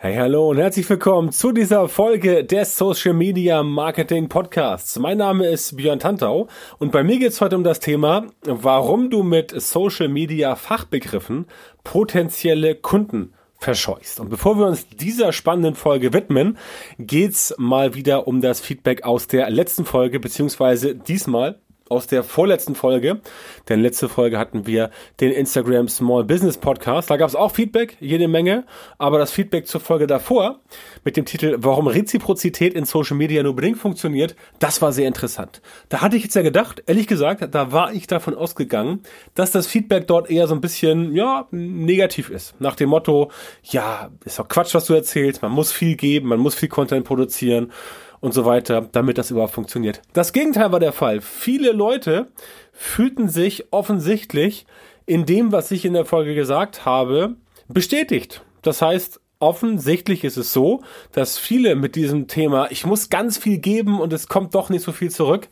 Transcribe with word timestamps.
Hey, 0.00 0.14
hallo 0.14 0.50
und 0.50 0.58
herzlich 0.58 0.88
willkommen 0.88 1.32
zu 1.32 1.50
dieser 1.50 1.88
Folge 1.88 2.44
des 2.44 2.78
Social 2.78 3.14
Media 3.14 3.64
Marketing 3.64 4.28
Podcasts. 4.28 4.96
Mein 5.00 5.18
Name 5.18 5.48
ist 5.48 5.76
Björn 5.76 5.98
Tantau 5.98 6.46
und 6.78 6.92
bei 6.92 7.02
mir 7.02 7.18
geht 7.18 7.32
es 7.32 7.40
heute 7.40 7.56
um 7.56 7.64
das 7.64 7.80
Thema, 7.80 8.26
warum 8.42 9.10
du 9.10 9.24
mit 9.24 9.60
Social 9.60 10.06
Media 10.06 10.54
Fachbegriffen 10.54 11.46
potenzielle 11.82 12.76
Kunden 12.76 13.34
verscheuchst. 13.58 14.20
Und 14.20 14.28
bevor 14.28 14.56
wir 14.56 14.66
uns 14.66 14.86
dieser 14.88 15.32
spannenden 15.32 15.74
Folge 15.74 16.12
widmen, 16.12 16.58
geht's 17.00 17.52
mal 17.58 17.96
wieder 17.96 18.28
um 18.28 18.40
das 18.40 18.60
Feedback 18.60 19.02
aus 19.02 19.26
der 19.26 19.50
letzten 19.50 19.84
Folge, 19.84 20.20
beziehungsweise 20.20 20.94
diesmal 20.94 21.58
aus 21.90 22.06
der 22.06 22.22
vorletzten 22.22 22.74
Folge. 22.74 23.20
Denn 23.68 23.80
letzte 23.80 24.08
Folge 24.08 24.38
hatten 24.38 24.66
wir 24.66 24.90
den 25.20 25.32
Instagram 25.32 25.88
Small 25.88 26.24
Business 26.24 26.56
Podcast. 26.56 27.10
Da 27.10 27.16
gab 27.16 27.28
es 27.28 27.34
auch 27.34 27.52
Feedback, 27.52 27.96
jede 28.00 28.28
Menge. 28.28 28.64
Aber 28.98 29.18
das 29.18 29.30
Feedback 29.30 29.66
zur 29.66 29.80
Folge 29.80 30.06
davor 30.06 30.60
mit 31.04 31.16
dem 31.16 31.24
Titel 31.24 31.56
Warum 31.58 31.86
Reziprozität 31.86 32.74
in 32.74 32.84
Social 32.84 33.16
Media 33.16 33.42
nur 33.42 33.56
bedingt 33.56 33.78
funktioniert, 33.78 34.36
das 34.58 34.82
war 34.82 34.92
sehr 34.92 35.08
interessant. 35.08 35.60
Da 35.88 36.00
hatte 36.00 36.16
ich 36.16 36.24
jetzt 36.24 36.34
ja 36.34 36.42
gedacht, 36.42 36.82
ehrlich 36.86 37.06
gesagt, 37.06 37.54
da 37.54 37.72
war 37.72 37.92
ich 37.92 38.06
davon 38.06 38.34
ausgegangen, 38.34 39.00
dass 39.34 39.50
das 39.50 39.66
Feedback 39.66 40.06
dort 40.06 40.30
eher 40.30 40.46
so 40.46 40.54
ein 40.54 40.60
bisschen, 40.60 41.14
ja, 41.14 41.46
negativ 41.50 42.30
ist. 42.30 42.60
Nach 42.60 42.76
dem 42.76 42.90
Motto, 42.90 43.30
ja, 43.62 44.10
ist 44.24 44.38
doch 44.38 44.48
Quatsch, 44.48 44.74
was 44.74 44.86
du 44.86 44.94
erzählst. 44.94 45.42
Man 45.42 45.52
muss 45.52 45.72
viel 45.72 45.96
geben, 45.96 46.28
man 46.28 46.40
muss 46.40 46.54
viel 46.54 46.68
Content 46.68 47.04
produzieren 47.04 47.72
und 48.20 48.34
so 48.34 48.44
weiter, 48.44 48.88
damit 48.92 49.18
das 49.18 49.30
überhaupt 49.30 49.54
funktioniert. 49.54 50.02
Das 50.12 50.32
Gegenteil 50.32 50.72
war 50.72 50.80
der 50.80 50.92
Fall. 50.92 51.20
Viele 51.20 51.72
Leute 51.72 52.28
fühlten 52.72 53.28
sich 53.28 53.72
offensichtlich 53.72 54.66
in 55.06 55.24
dem, 55.24 55.52
was 55.52 55.70
ich 55.70 55.84
in 55.84 55.94
der 55.94 56.04
Folge 56.04 56.34
gesagt 56.34 56.84
habe, 56.84 57.36
bestätigt. 57.68 58.42
Das 58.62 58.82
heißt, 58.82 59.20
offensichtlich 59.40 60.24
ist 60.24 60.36
es 60.36 60.52
so, 60.52 60.82
dass 61.12 61.38
viele 61.38 61.76
mit 61.76 61.94
diesem 61.94 62.26
Thema, 62.26 62.70
ich 62.70 62.84
muss 62.84 63.08
ganz 63.08 63.38
viel 63.38 63.58
geben 63.58 64.00
und 64.00 64.12
es 64.12 64.28
kommt 64.28 64.54
doch 64.54 64.68
nicht 64.68 64.82
so 64.82 64.92
viel 64.92 65.10
zurück, 65.10 65.48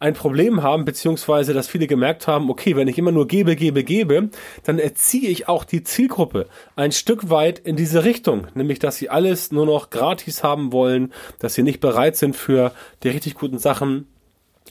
ein 0.00 0.14
Problem 0.14 0.62
haben, 0.62 0.84
beziehungsweise 0.84 1.52
dass 1.52 1.68
viele 1.68 1.86
gemerkt 1.86 2.26
haben, 2.26 2.50
okay, 2.50 2.76
wenn 2.76 2.88
ich 2.88 2.98
immer 2.98 3.12
nur 3.12 3.26
gebe, 3.26 3.56
gebe, 3.56 3.84
gebe, 3.84 4.30
dann 4.64 4.78
erziehe 4.78 5.28
ich 5.28 5.48
auch 5.48 5.64
die 5.64 5.82
Zielgruppe 5.82 6.46
ein 6.76 6.92
Stück 6.92 7.30
weit 7.30 7.58
in 7.58 7.76
diese 7.76 8.04
Richtung, 8.04 8.46
nämlich 8.54 8.78
dass 8.78 8.96
sie 8.96 9.10
alles 9.10 9.50
nur 9.50 9.66
noch 9.66 9.90
gratis 9.90 10.42
haben 10.44 10.72
wollen, 10.72 11.12
dass 11.38 11.54
sie 11.54 11.62
nicht 11.62 11.80
bereit 11.80 12.16
sind 12.16 12.36
für 12.36 12.72
die 13.02 13.08
richtig 13.08 13.34
guten 13.34 13.58
Sachen 13.58 14.06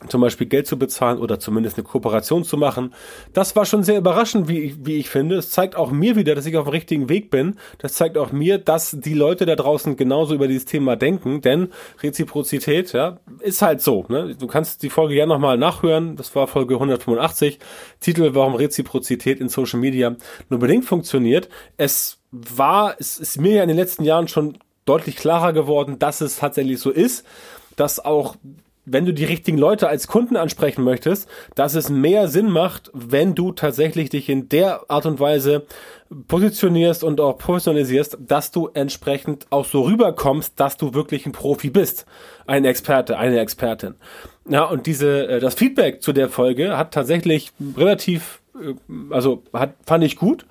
zum 0.07 0.21
Beispiel 0.21 0.47
Geld 0.47 0.67
zu 0.67 0.77
bezahlen 0.77 1.17
oder 1.17 1.39
zumindest 1.39 1.77
eine 1.77 1.83
Kooperation 1.83 2.43
zu 2.43 2.57
machen. 2.57 2.93
Das 3.33 3.55
war 3.55 3.65
schon 3.65 3.83
sehr 3.83 3.97
überraschend, 3.97 4.47
wie, 4.47 4.75
wie 4.85 4.97
ich 4.97 5.09
finde. 5.09 5.37
Es 5.37 5.49
zeigt 5.49 5.75
auch 5.75 5.91
mir 5.91 6.15
wieder, 6.15 6.35
dass 6.35 6.45
ich 6.45 6.55
auf 6.57 6.65
dem 6.65 6.71
richtigen 6.71 7.09
Weg 7.09 7.29
bin. 7.31 7.55
Das 7.79 7.93
zeigt 7.93 8.17
auch 8.17 8.31
mir, 8.31 8.57
dass 8.57 8.97
die 8.99 9.13
Leute 9.13 9.45
da 9.45 9.55
draußen 9.55 9.97
genauso 9.97 10.35
über 10.35 10.47
dieses 10.47 10.65
Thema 10.65 10.95
denken, 10.95 11.41
denn 11.41 11.69
Reziprozität, 12.01 12.93
ja, 12.93 13.19
ist 13.39 13.61
halt 13.61 13.81
so. 13.81 14.05
Ne? 14.07 14.35
Du 14.35 14.47
kannst 14.47 14.83
die 14.83 14.89
Folge 14.89 15.15
gerne 15.15 15.33
nochmal 15.33 15.57
nachhören. 15.57 16.15
Das 16.15 16.35
war 16.35 16.47
Folge 16.47 16.75
185. 16.75 17.59
Titel, 17.99 18.29
warum 18.33 18.55
Reziprozität 18.55 19.39
in 19.39 19.49
Social 19.49 19.79
Media 19.79 20.15
nur 20.49 20.59
bedingt 20.59 20.85
funktioniert. 20.85 21.49
Es 21.77 22.19
war, 22.31 22.95
es 22.99 23.17
ist 23.17 23.39
mir 23.39 23.53
ja 23.53 23.61
in 23.63 23.69
den 23.69 23.77
letzten 23.77 24.03
Jahren 24.03 24.27
schon 24.27 24.57
deutlich 24.85 25.15
klarer 25.15 25.53
geworden, 25.53 25.99
dass 25.99 26.21
es 26.21 26.37
tatsächlich 26.37 26.79
so 26.79 26.91
ist, 26.91 27.25
dass 27.75 28.03
auch 28.03 28.35
wenn 28.89 29.05
du 29.05 29.13
die 29.13 29.25
richtigen 29.25 29.57
Leute 29.57 29.89
als 29.89 30.07
Kunden 30.07 30.37
ansprechen 30.37 30.83
möchtest, 30.83 31.29
dass 31.55 31.75
es 31.75 31.89
mehr 31.89 32.29
Sinn 32.29 32.49
macht, 32.49 32.89
wenn 32.93 33.35
du 33.35 33.51
tatsächlich 33.51 34.09
dich 34.09 34.29
in 34.29 34.47
der 34.47 34.89
Art 34.89 35.05
und 35.05 35.19
Weise 35.19 35.65
positionierst 36.27 37.03
und 37.03 37.19
auch 37.19 37.37
professionalisierst, 37.37 38.17
dass 38.21 38.51
du 38.51 38.69
entsprechend 38.73 39.45
auch 39.49 39.65
so 39.65 39.81
rüberkommst, 39.81 40.57
dass 40.57 40.77
du 40.77 40.93
wirklich 40.93 41.25
ein 41.25 41.33
Profi 41.33 41.69
bist. 41.69 42.05
Ein 42.45 42.63
Experte, 42.63 43.17
eine 43.17 43.39
Expertin. 43.39 43.95
Ja, 44.49 44.63
und 44.63 44.85
diese, 44.85 45.27
äh, 45.27 45.39
das 45.41 45.55
Feedback 45.55 46.01
zu 46.01 46.13
der 46.13 46.29
Folge 46.29 46.77
hat 46.77 46.93
tatsächlich 46.93 47.51
relativ, 47.75 48.41
äh, 48.55 48.73
also 49.09 49.43
hat, 49.51 49.73
fand 49.85 50.05
ich 50.05 50.15
gut. 50.15 50.45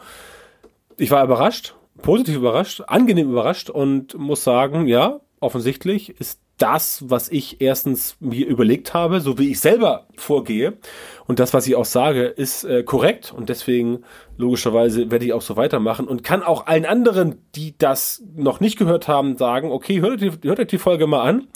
Ich 0.99 1.11
war 1.11 1.25
überrascht, 1.25 1.75
positiv 2.03 2.37
überrascht, 2.37 2.83
angenehm 2.87 3.31
überrascht 3.31 3.71
und 3.71 4.17
muss 4.19 4.45
sagen, 4.45 4.87
ja, 4.87 5.21
offensichtlich 5.41 6.21
ist 6.21 6.41
das, 6.59 7.05
was 7.09 7.29
ich 7.29 7.61
erstens 7.61 8.17
mir 8.21 8.47
überlegt 8.47 8.95
habe, 8.95 9.21
so 9.21 9.39
wie 9.39 9.51
ich 9.51 9.61
selber 9.61 10.07
vorgehe. 10.17 10.79
Und 11.27 11.39
das, 11.39 11.53
was 11.53 11.67
ich 11.67 11.77
auch 11.77 11.85
sage, 11.85 12.25
ist 12.25 12.65
äh, 12.65 12.83
korrekt. 12.83 13.33
Und 13.37 13.49
deswegen, 13.49 14.05
logischerweise, 14.39 15.11
werde 15.11 15.27
ich 15.27 15.33
auch 15.33 15.43
so 15.43 15.57
weitermachen 15.57 16.09
und 16.09 16.25
kann 16.25 16.43
auch 16.43 16.67
allen 16.67 16.87
anderen, 16.87 17.43
die 17.55 17.77
das 17.77 18.23
noch 18.35 18.61
nicht 18.61 18.79
gehört 18.79 19.07
haben, 19.07 19.37
sagen, 19.37 19.71
okay, 19.71 20.01
hört 20.01 20.23
euch 20.23 20.39
die, 20.41 20.49
hört 20.49 20.61
euch 20.61 20.69
die 20.69 20.79
Folge 20.79 21.07
mal 21.07 21.23
an. 21.23 21.49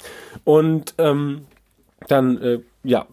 Und 0.45 0.95
ähm, 0.99 1.47
dann, 2.09 2.39
äh, 2.43 2.59
ja, 2.83 3.07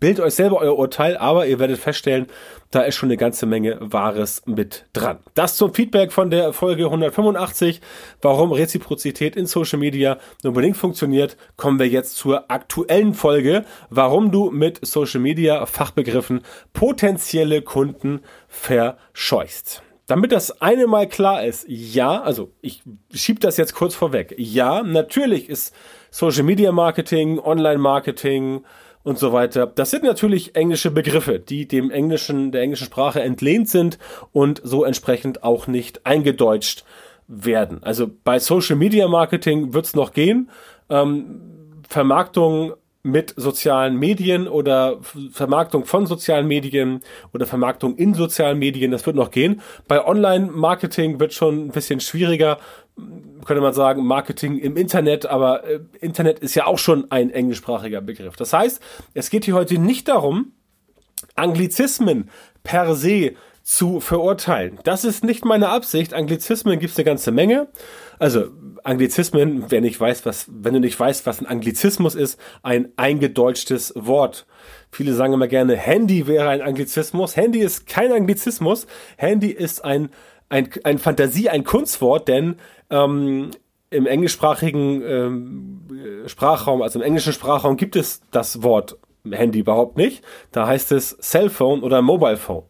bildet 0.00 0.24
euch 0.24 0.34
selber 0.34 0.58
euer 0.60 0.78
Urteil, 0.78 1.16
aber 1.16 1.46
ihr 1.46 1.58
werdet 1.58 1.78
feststellen, 1.78 2.26
da 2.70 2.82
ist 2.82 2.96
schon 2.96 3.08
eine 3.08 3.16
ganze 3.16 3.46
Menge 3.46 3.78
Wahres 3.80 4.42
mit 4.46 4.86
dran. 4.92 5.18
Das 5.34 5.56
zum 5.56 5.72
Feedback 5.72 6.12
von 6.12 6.30
der 6.30 6.52
Folge 6.52 6.84
185, 6.84 7.80
warum 8.20 8.52
Reziprozität 8.52 9.36
in 9.36 9.46
Social 9.46 9.78
Media 9.78 10.18
unbedingt 10.42 10.76
funktioniert, 10.76 11.36
kommen 11.56 11.78
wir 11.78 11.88
jetzt 11.88 12.16
zur 12.16 12.50
aktuellen 12.50 13.14
Folge, 13.14 13.64
warum 13.90 14.30
du 14.30 14.50
mit 14.50 14.84
Social 14.84 15.20
Media 15.20 15.66
Fachbegriffen 15.66 16.42
potenzielle 16.72 17.62
Kunden 17.62 18.20
verscheuchst. 18.48 19.82
Damit 20.06 20.32
das 20.32 20.60
eine 20.60 20.86
mal 20.86 21.08
klar 21.08 21.44
ist, 21.44 21.64
ja, 21.66 22.20
also 22.20 22.52
ich 22.60 22.82
schieb 23.12 23.40
das 23.40 23.56
jetzt 23.56 23.74
kurz 23.74 23.94
vorweg. 23.94 24.34
Ja, 24.36 24.82
natürlich 24.82 25.48
ist 25.48 25.74
Social 26.10 26.42
Media 26.42 26.72
Marketing, 26.72 27.38
Online 27.38 27.78
Marketing, 27.78 28.64
und 29.04 29.18
so 29.18 29.32
weiter. 29.32 29.66
Das 29.66 29.90
sind 29.90 30.02
natürlich 30.02 30.56
englische 30.56 30.90
Begriffe, 30.90 31.38
die 31.38 31.68
dem 31.68 31.90
englischen, 31.92 32.50
der 32.50 32.62
englischen 32.62 32.86
Sprache 32.86 33.20
entlehnt 33.22 33.68
sind 33.68 33.98
und 34.32 34.60
so 34.64 34.82
entsprechend 34.82 35.44
auch 35.44 35.68
nicht 35.68 36.04
eingedeutscht 36.04 36.84
werden. 37.28 37.82
Also 37.82 38.10
bei 38.24 38.38
Social 38.38 38.76
Media 38.76 39.06
Marketing 39.06 39.72
wird's 39.72 39.94
noch 39.94 40.12
gehen. 40.12 40.50
Ähm, 40.90 41.40
Vermarktung 41.88 42.74
mit 43.06 43.34
sozialen 43.36 43.98
Medien 43.98 44.48
oder 44.48 44.98
Vermarktung 45.30 45.84
von 45.84 46.06
sozialen 46.06 46.48
Medien 46.48 47.02
oder 47.34 47.44
Vermarktung 47.44 47.96
in 47.96 48.14
sozialen 48.14 48.58
Medien, 48.58 48.90
das 48.90 49.04
wird 49.04 49.14
noch 49.14 49.30
gehen. 49.30 49.60
Bei 49.86 50.04
Online-Marketing 50.04 51.20
wird 51.20 51.34
schon 51.34 51.66
ein 51.66 51.70
bisschen 51.70 52.00
schwieriger, 52.00 52.58
könnte 53.44 53.60
man 53.60 53.74
sagen, 53.74 54.04
Marketing 54.06 54.58
im 54.58 54.76
Internet, 54.76 55.26
aber 55.26 55.64
äh, 55.64 55.80
Internet 56.00 56.38
ist 56.38 56.54
ja 56.54 56.66
auch 56.66 56.78
schon 56.78 57.10
ein 57.10 57.30
englischsprachiger 57.30 58.00
Begriff. 58.00 58.36
Das 58.36 58.52
heißt, 58.52 58.80
es 59.14 59.30
geht 59.30 59.44
hier 59.44 59.54
heute 59.54 59.78
nicht 59.78 60.08
darum, 60.08 60.52
Anglizismen 61.34 62.30
per 62.62 62.94
se 62.94 63.34
zu 63.62 64.00
verurteilen. 64.00 64.78
Das 64.84 65.04
ist 65.04 65.24
nicht 65.24 65.44
meine 65.44 65.70
Absicht. 65.70 66.12
Anglizismen 66.12 66.78
gibt 66.78 66.92
es 66.92 66.98
eine 66.98 67.06
ganze 67.06 67.32
Menge. 67.32 67.68
Also 68.18 68.48
Anglizismen, 68.84 69.64
wer 69.70 69.80
nicht 69.80 69.98
weiß, 69.98 70.26
was, 70.26 70.46
wenn 70.50 70.74
du 70.74 70.80
nicht 70.80 71.00
weißt, 71.00 71.24
was 71.24 71.40
ein 71.40 71.46
Anglizismus 71.46 72.14
ist, 72.14 72.38
ein 72.62 72.92
eingedeutschtes 72.96 73.94
Wort. 73.96 74.46
Viele 74.92 75.14
sagen 75.14 75.32
immer 75.32 75.48
gerne, 75.48 75.76
Handy 75.76 76.26
wäre 76.26 76.50
ein 76.50 76.60
Anglizismus. 76.60 77.36
Handy 77.36 77.60
ist 77.60 77.86
kein 77.86 78.12
Anglizismus. 78.12 78.86
Handy 79.16 79.50
ist 79.50 79.82
ein, 79.82 80.10
ein, 80.48 80.68
ein 80.84 80.98
Fantasie, 80.98 81.48
ein 81.48 81.64
Kunstwort, 81.64 82.28
denn 82.28 82.56
ähm, 82.90 83.50
im 83.90 84.06
englischsprachigen 84.06 85.02
ähm, 85.02 86.24
Sprachraum, 86.26 86.82
also 86.82 86.98
im 86.98 87.04
englischen 87.04 87.32
Sprachraum 87.32 87.76
gibt 87.76 87.96
es 87.96 88.20
das 88.30 88.62
Wort 88.62 88.98
Handy 89.30 89.60
überhaupt 89.60 89.96
nicht. 89.96 90.24
Da 90.52 90.66
heißt 90.66 90.92
es 90.92 91.16
Cellphone 91.20 91.82
oder 91.82 92.02
Mobile 92.02 92.36
Phone. 92.36 92.64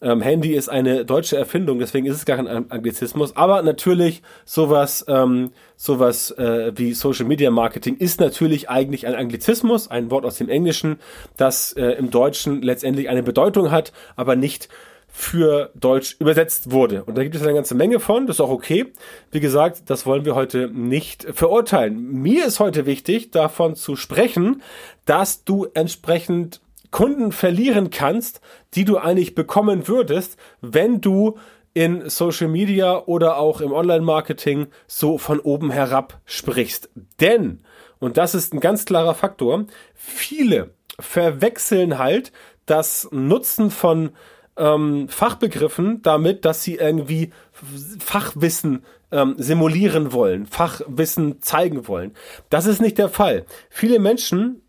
Ähm, 0.00 0.20
Handy 0.20 0.54
ist 0.54 0.68
eine 0.68 1.04
deutsche 1.04 1.36
Erfindung, 1.36 1.78
deswegen 1.78 2.06
ist 2.06 2.16
es 2.16 2.24
gar 2.24 2.36
kein 2.36 2.48
Anglizismus. 2.70 3.36
Aber 3.36 3.62
natürlich 3.62 4.22
sowas, 4.44 5.04
ähm, 5.06 5.50
sowas 5.76 6.32
äh, 6.32 6.72
wie 6.74 6.92
Social 6.92 7.24
Media 7.24 7.50
Marketing 7.50 7.96
ist 7.96 8.18
natürlich 8.18 8.68
eigentlich 8.68 9.06
ein 9.06 9.14
Anglizismus, 9.14 9.88
ein 9.88 10.10
Wort 10.10 10.24
aus 10.24 10.38
dem 10.38 10.48
Englischen, 10.48 10.96
das 11.36 11.72
äh, 11.74 11.92
im 11.92 12.10
Deutschen 12.10 12.62
letztendlich 12.62 13.08
eine 13.08 13.22
Bedeutung 13.22 13.70
hat, 13.70 13.92
aber 14.16 14.34
nicht 14.34 14.68
für 15.14 15.70
Deutsch 15.74 16.16
übersetzt 16.18 16.70
wurde. 16.70 17.04
Und 17.04 17.16
da 17.16 17.22
gibt 17.22 17.34
es 17.34 17.42
eine 17.42 17.52
ganze 17.52 17.74
Menge 17.74 18.00
von, 18.00 18.26
das 18.26 18.36
ist 18.36 18.40
auch 18.40 18.50
okay. 18.50 18.92
Wie 19.30 19.40
gesagt, 19.40 19.90
das 19.90 20.06
wollen 20.06 20.24
wir 20.24 20.34
heute 20.34 20.68
nicht 20.68 21.26
verurteilen. 21.34 22.12
Mir 22.22 22.46
ist 22.46 22.60
heute 22.60 22.86
wichtig, 22.86 23.30
davon 23.30 23.76
zu 23.76 23.94
sprechen, 23.94 24.62
dass 25.04 25.44
du 25.44 25.66
entsprechend 25.74 26.62
Kunden 26.90 27.30
verlieren 27.30 27.90
kannst, 27.90 28.40
die 28.74 28.86
du 28.86 28.96
eigentlich 28.96 29.34
bekommen 29.34 29.86
würdest, 29.86 30.38
wenn 30.62 31.02
du 31.02 31.36
in 31.74 32.08
Social 32.08 32.48
Media 32.48 33.04
oder 33.04 33.36
auch 33.36 33.60
im 33.60 33.72
Online-Marketing 33.72 34.68
so 34.86 35.18
von 35.18 35.40
oben 35.40 35.70
herab 35.70 36.20
sprichst. 36.24 36.90
Denn, 37.20 37.60
und 37.98 38.16
das 38.16 38.34
ist 38.34 38.54
ein 38.54 38.60
ganz 38.60 38.86
klarer 38.86 39.14
Faktor, 39.14 39.66
viele 39.94 40.70
verwechseln 40.98 41.98
halt 41.98 42.32
das 42.64 43.08
Nutzen 43.10 43.70
von 43.70 44.12
ähm, 44.56 45.08
Fachbegriffen 45.08 46.02
damit, 46.02 46.44
dass 46.44 46.62
sie 46.62 46.76
irgendwie 46.76 47.32
Fachwissen 47.98 48.84
ähm, 49.10 49.34
simulieren 49.38 50.12
wollen, 50.12 50.46
Fachwissen 50.46 51.40
zeigen 51.42 51.86
wollen. 51.88 52.12
Das 52.50 52.66
ist 52.66 52.80
nicht 52.80 52.98
der 52.98 53.08
Fall. 53.08 53.44
Viele 53.70 53.98
Menschen 53.98 54.62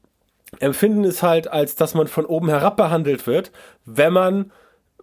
empfinden 0.60 1.04
es 1.04 1.24
halt 1.24 1.48
als, 1.48 1.76
dass 1.76 1.94
man 1.94 2.08
von 2.08 2.26
oben 2.26 2.50
herab 2.50 2.78
behandelt 2.78 3.26
wird, 3.26 3.52
wenn 3.86 4.14
man 4.14 4.52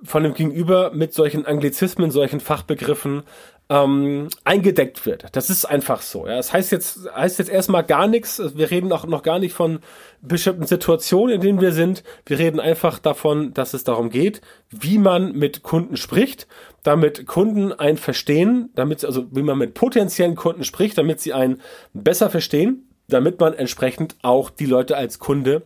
von 0.03 0.23
dem 0.23 0.35
Gegenüber 0.35 0.93
mit 0.93 1.13
solchen 1.13 1.45
Anglizismen, 1.45 2.11
solchen 2.11 2.41
Fachbegriffen 2.41 3.25
ähm, 3.71 4.29
eingedeckt 4.43 5.07
wird. 5.07 5.27
Das 5.33 5.49
ist 5.49 5.65
einfach 5.65 6.03
so. 6.03 6.27
Ja. 6.27 6.37
Das 6.37 6.53
heißt 6.53 6.73
jetzt, 6.73 7.09
heißt 7.15 7.39
jetzt 7.39 7.51
erstmal 7.51 7.85
gar 7.85 8.09
nichts. 8.09 8.43
Wir 8.57 8.71
reden 8.71 8.93
auch 8.93 9.07
noch 9.07 9.23
gar 9.23 9.39
nicht 9.39 9.55
von 9.55 9.79
bestimmten 10.21 10.67
Situationen, 10.67 11.37
in 11.37 11.41
denen 11.41 11.61
wir 11.61 11.71
sind. 11.71 12.03
Wir 12.27 12.41
reden 12.41 12.59
einfach 12.59 12.99
davon, 12.99 13.55
dass 13.55 13.73
es 13.73 13.85
darum 13.85 14.11
geht, 14.11 14.41
wie 14.71 14.99
man 14.99 15.33
mit 15.33 15.63
Kunden 15.63 15.97
spricht, 15.97 16.49
damit 16.83 17.27
Kunden 17.27 17.73
ein 17.73 17.97
verstehen, 17.97 18.71
damit, 18.75 19.05
also 19.05 19.27
wie 19.31 19.43
man 19.43 19.57
mit 19.57 19.75
potenziellen 19.75 20.35
Kunden 20.35 20.65
spricht, 20.65 20.99
damit 20.99 21.21
sie 21.21 21.33
einen 21.33 21.61
besser 21.95 22.29
verstehen, 22.29 22.89
damit 23.07 23.39
man 23.39 23.55
entsprechend 23.55 24.17
auch 24.23 24.51
die 24.51 24.67
Leute 24.67 24.97
als 24.97 25.21
Kunde 25.21 25.63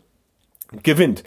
gewinnt. 0.83 1.25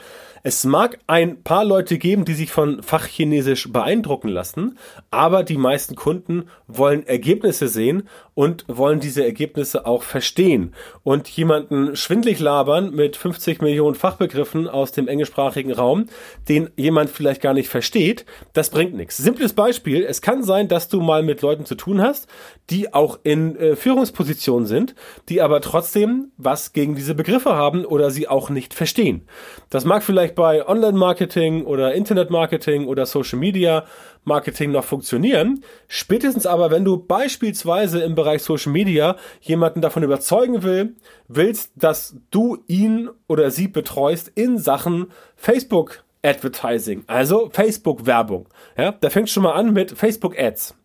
Es 0.48 0.64
mag 0.64 0.98
ein 1.08 1.44
paar 1.44 1.66
Leute 1.66 1.98
geben, 1.98 2.24
die 2.24 2.34
sich 2.34 2.54
von 2.54 2.82
Fachchinesisch 2.82 3.70
beeindrucken 3.74 4.30
lassen, 4.30 4.78
aber 5.12 5.44
die 5.44 5.58
meisten 5.58 5.96
Kunden 5.96 6.48
wollen 6.68 7.06
Ergebnisse 7.06 7.68
sehen 7.68 8.08
und 8.38 8.66
wollen 8.68 9.00
diese 9.00 9.26
Ergebnisse 9.26 9.88
auch 9.88 10.04
verstehen. 10.04 10.76
Und 11.02 11.28
jemanden 11.28 11.96
schwindlig 11.96 12.40
labern 12.40 12.94
mit 12.94 13.18
50 13.18 13.64
Millionen 13.64 13.96
Fachbegriffen 13.96 14.68
aus 14.68 14.92
dem 14.92 15.08
englischsprachigen 15.08 15.72
Raum, 15.72 16.06
den 16.48 16.70
jemand 16.76 17.10
vielleicht 17.10 17.42
gar 17.42 17.56
nicht 17.56 17.68
versteht, 17.68 18.28
das 18.54 18.70
bringt 18.70 18.94
nichts. 18.94 19.18
Simples 19.18 19.54
Beispiel, 19.54 20.04
es 20.04 20.22
kann 20.22 20.44
sein, 20.44 20.68
dass 20.68 20.88
du 20.88 21.02
mal 21.02 21.24
mit 21.24 21.42
Leuten 21.42 21.66
zu 21.66 21.74
tun 21.74 22.00
hast, 22.00 22.28
die 22.70 22.94
auch 22.94 23.18
in 23.24 23.56
äh, 23.56 23.76
Führungspositionen 23.76 24.68
sind, 24.68 24.94
die 25.30 25.42
aber 25.42 25.60
trotzdem 25.60 26.32
was 26.38 26.74
gegen 26.74 26.94
diese 26.94 27.16
Begriffe 27.16 27.56
haben 27.56 27.86
oder 27.86 28.12
sie 28.12 28.28
auch 28.28 28.52
nicht 28.52 28.76
verstehen. 28.76 29.24
Das 29.72 29.84
mag 29.84 30.04
vielleicht 30.04 30.36
bei 30.36 30.68
Online-Marketing 30.68 31.66
oder 31.66 31.96
Internet-Marketing 31.96 32.86
oder 32.86 33.08
Social-Media-Marketing 34.28 34.72
noch 34.72 34.84
funktionieren. 34.84 35.64
Spätestens 35.88 36.46
aber, 36.46 36.70
wenn 36.70 36.86
du 36.86 36.98
beispielsweise 36.98 38.02
im 38.02 38.16
Bereich 38.16 38.44
Social-Media 38.44 39.16
jemanden 39.42 39.82
davon 39.82 40.04
überzeugen 40.04 40.64
will, 40.64 40.96
willst, 41.28 41.72
dass 41.76 42.16
du 42.30 42.58
ihn 42.68 43.10
oder 43.28 43.50
sie 43.52 43.68
betreust 43.68 44.32
in 44.36 44.58
Sachen 44.58 45.08
Facebook 45.36 46.04
Advertising, 46.24 47.04
also 47.08 47.50
Facebook 47.52 48.06
Werbung. 48.06 48.48
Ja, 48.78 48.92
da 48.92 49.10
fängt 49.10 49.30
schon 49.30 49.44
mal 49.44 49.54
an 49.54 49.72
mit 49.72 49.92
Facebook 49.92 50.38
Ads. 50.38 50.76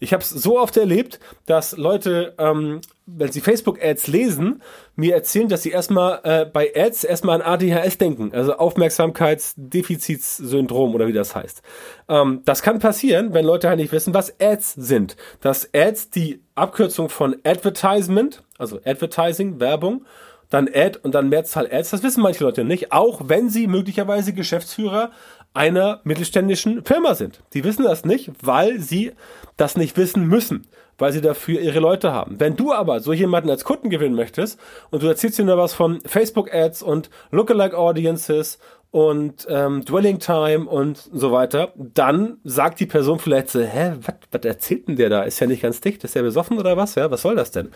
Ich 0.00 0.12
habe 0.12 0.22
es 0.22 0.28
so 0.30 0.58
oft 0.58 0.76
erlebt, 0.76 1.20
dass 1.46 1.76
Leute, 1.76 2.34
ähm, 2.38 2.80
wenn 3.06 3.32
sie 3.32 3.40
Facebook-Ads 3.40 4.08
lesen, 4.08 4.62
mir 4.96 5.14
erzählen, 5.14 5.48
dass 5.48 5.62
sie 5.62 5.70
erstmal 5.70 6.20
äh, 6.24 6.44
bei 6.44 6.72
Ads 6.74 7.04
erstmal 7.04 7.40
an 7.40 7.52
ADHS 7.52 7.98
denken, 7.98 8.32
also 8.32 8.54
Aufmerksamkeitsdefizitsyndrom 8.54 10.94
oder 10.94 11.06
wie 11.06 11.12
das 11.12 11.34
heißt. 11.34 11.62
Ähm, 12.08 12.40
das 12.44 12.62
kann 12.62 12.78
passieren, 12.78 13.34
wenn 13.34 13.44
Leute 13.44 13.68
halt 13.68 13.78
nicht 13.78 13.92
wissen, 13.92 14.14
was 14.14 14.40
Ads 14.40 14.74
sind. 14.74 15.16
Dass 15.40 15.68
Ads 15.74 16.10
die 16.10 16.40
Abkürzung 16.54 17.08
von 17.08 17.36
Advertisement, 17.44 18.44
also 18.58 18.78
Advertising, 18.84 19.58
Werbung, 19.60 20.04
dann 20.50 20.68
Ad 20.72 20.98
und 21.02 21.14
dann 21.14 21.28
Mehrzahl 21.28 21.68
Ads, 21.70 21.90
das 21.90 22.02
wissen 22.02 22.22
manche 22.22 22.44
Leute 22.44 22.64
nicht, 22.64 22.92
auch 22.92 23.22
wenn 23.26 23.50
sie 23.50 23.66
möglicherweise 23.66 24.32
Geschäftsführer 24.32 25.10
einer 25.54 26.00
mittelständischen 26.04 26.84
Firma 26.84 27.14
sind. 27.14 27.40
Die 27.54 27.64
wissen 27.64 27.84
das 27.84 28.04
nicht, 28.04 28.30
weil 28.42 28.78
sie 28.78 29.12
das 29.56 29.76
nicht 29.76 29.96
wissen 29.96 30.26
müssen, 30.26 30.66
weil 30.98 31.12
sie 31.12 31.20
dafür 31.20 31.60
ihre 31.60 31.80
Leute 31.80 32.12
haben. 32.12 32.38
Wenn 32.38 32.56
du 32.56 32.72
aber 32.72 33.00
so 33.00 33.12
jemanden 33.12 33.50
als 33.50 33.64
Kunden 33.64 33.90
gewinnen 33.90 34.14
möchtest 34.14 34.58
und 34.90 35.02
du 35.02 35.06
erzählst 35.06 35.38
da 35.38 35.58
was 35.58 35.74
von 35.74 36.00
Facebook 36.02 36.52
Ads 36.52 36.82
und 36.82 37.10
Lookalike 37.30 37.76
Audiences 37.76 38.58
und 38.90 39.46
ähm, 39.50 39.84
Dwelling 39.84 40.18
Time 40.18 40.66
und 40.66 40.96
so 41.12 41.30
weiter, 41.30 41.72
dann 41.76 42.38
sagt 42.44 42.80
die 42.80 42.86
Person 42.86 43.18
vielleicht 43.18 43.50
so, 43.50 43.60
hä, 43.60 43.94
was 44.30 44.44
erzählt 44.44 44.88
denn 44.88 44.96
der 44.96 45.10
da? 45.10 45.22
Ist 45.22 45.40
ja 45.40 45.46
nicht 45.46 45.62
ganz 45.62 45.80
dicht, 45.80 46.04
ist 46.04 46.14
ja 46.14 46.22
besoffen 46.22 46.58
oder 46.58 46.76
was? 46.76 46.94
Ja, 46.94 47.10
was 47.10 47.22
soll 47.22 47.36
das 47.36 47.50
denn? 47.50 47.70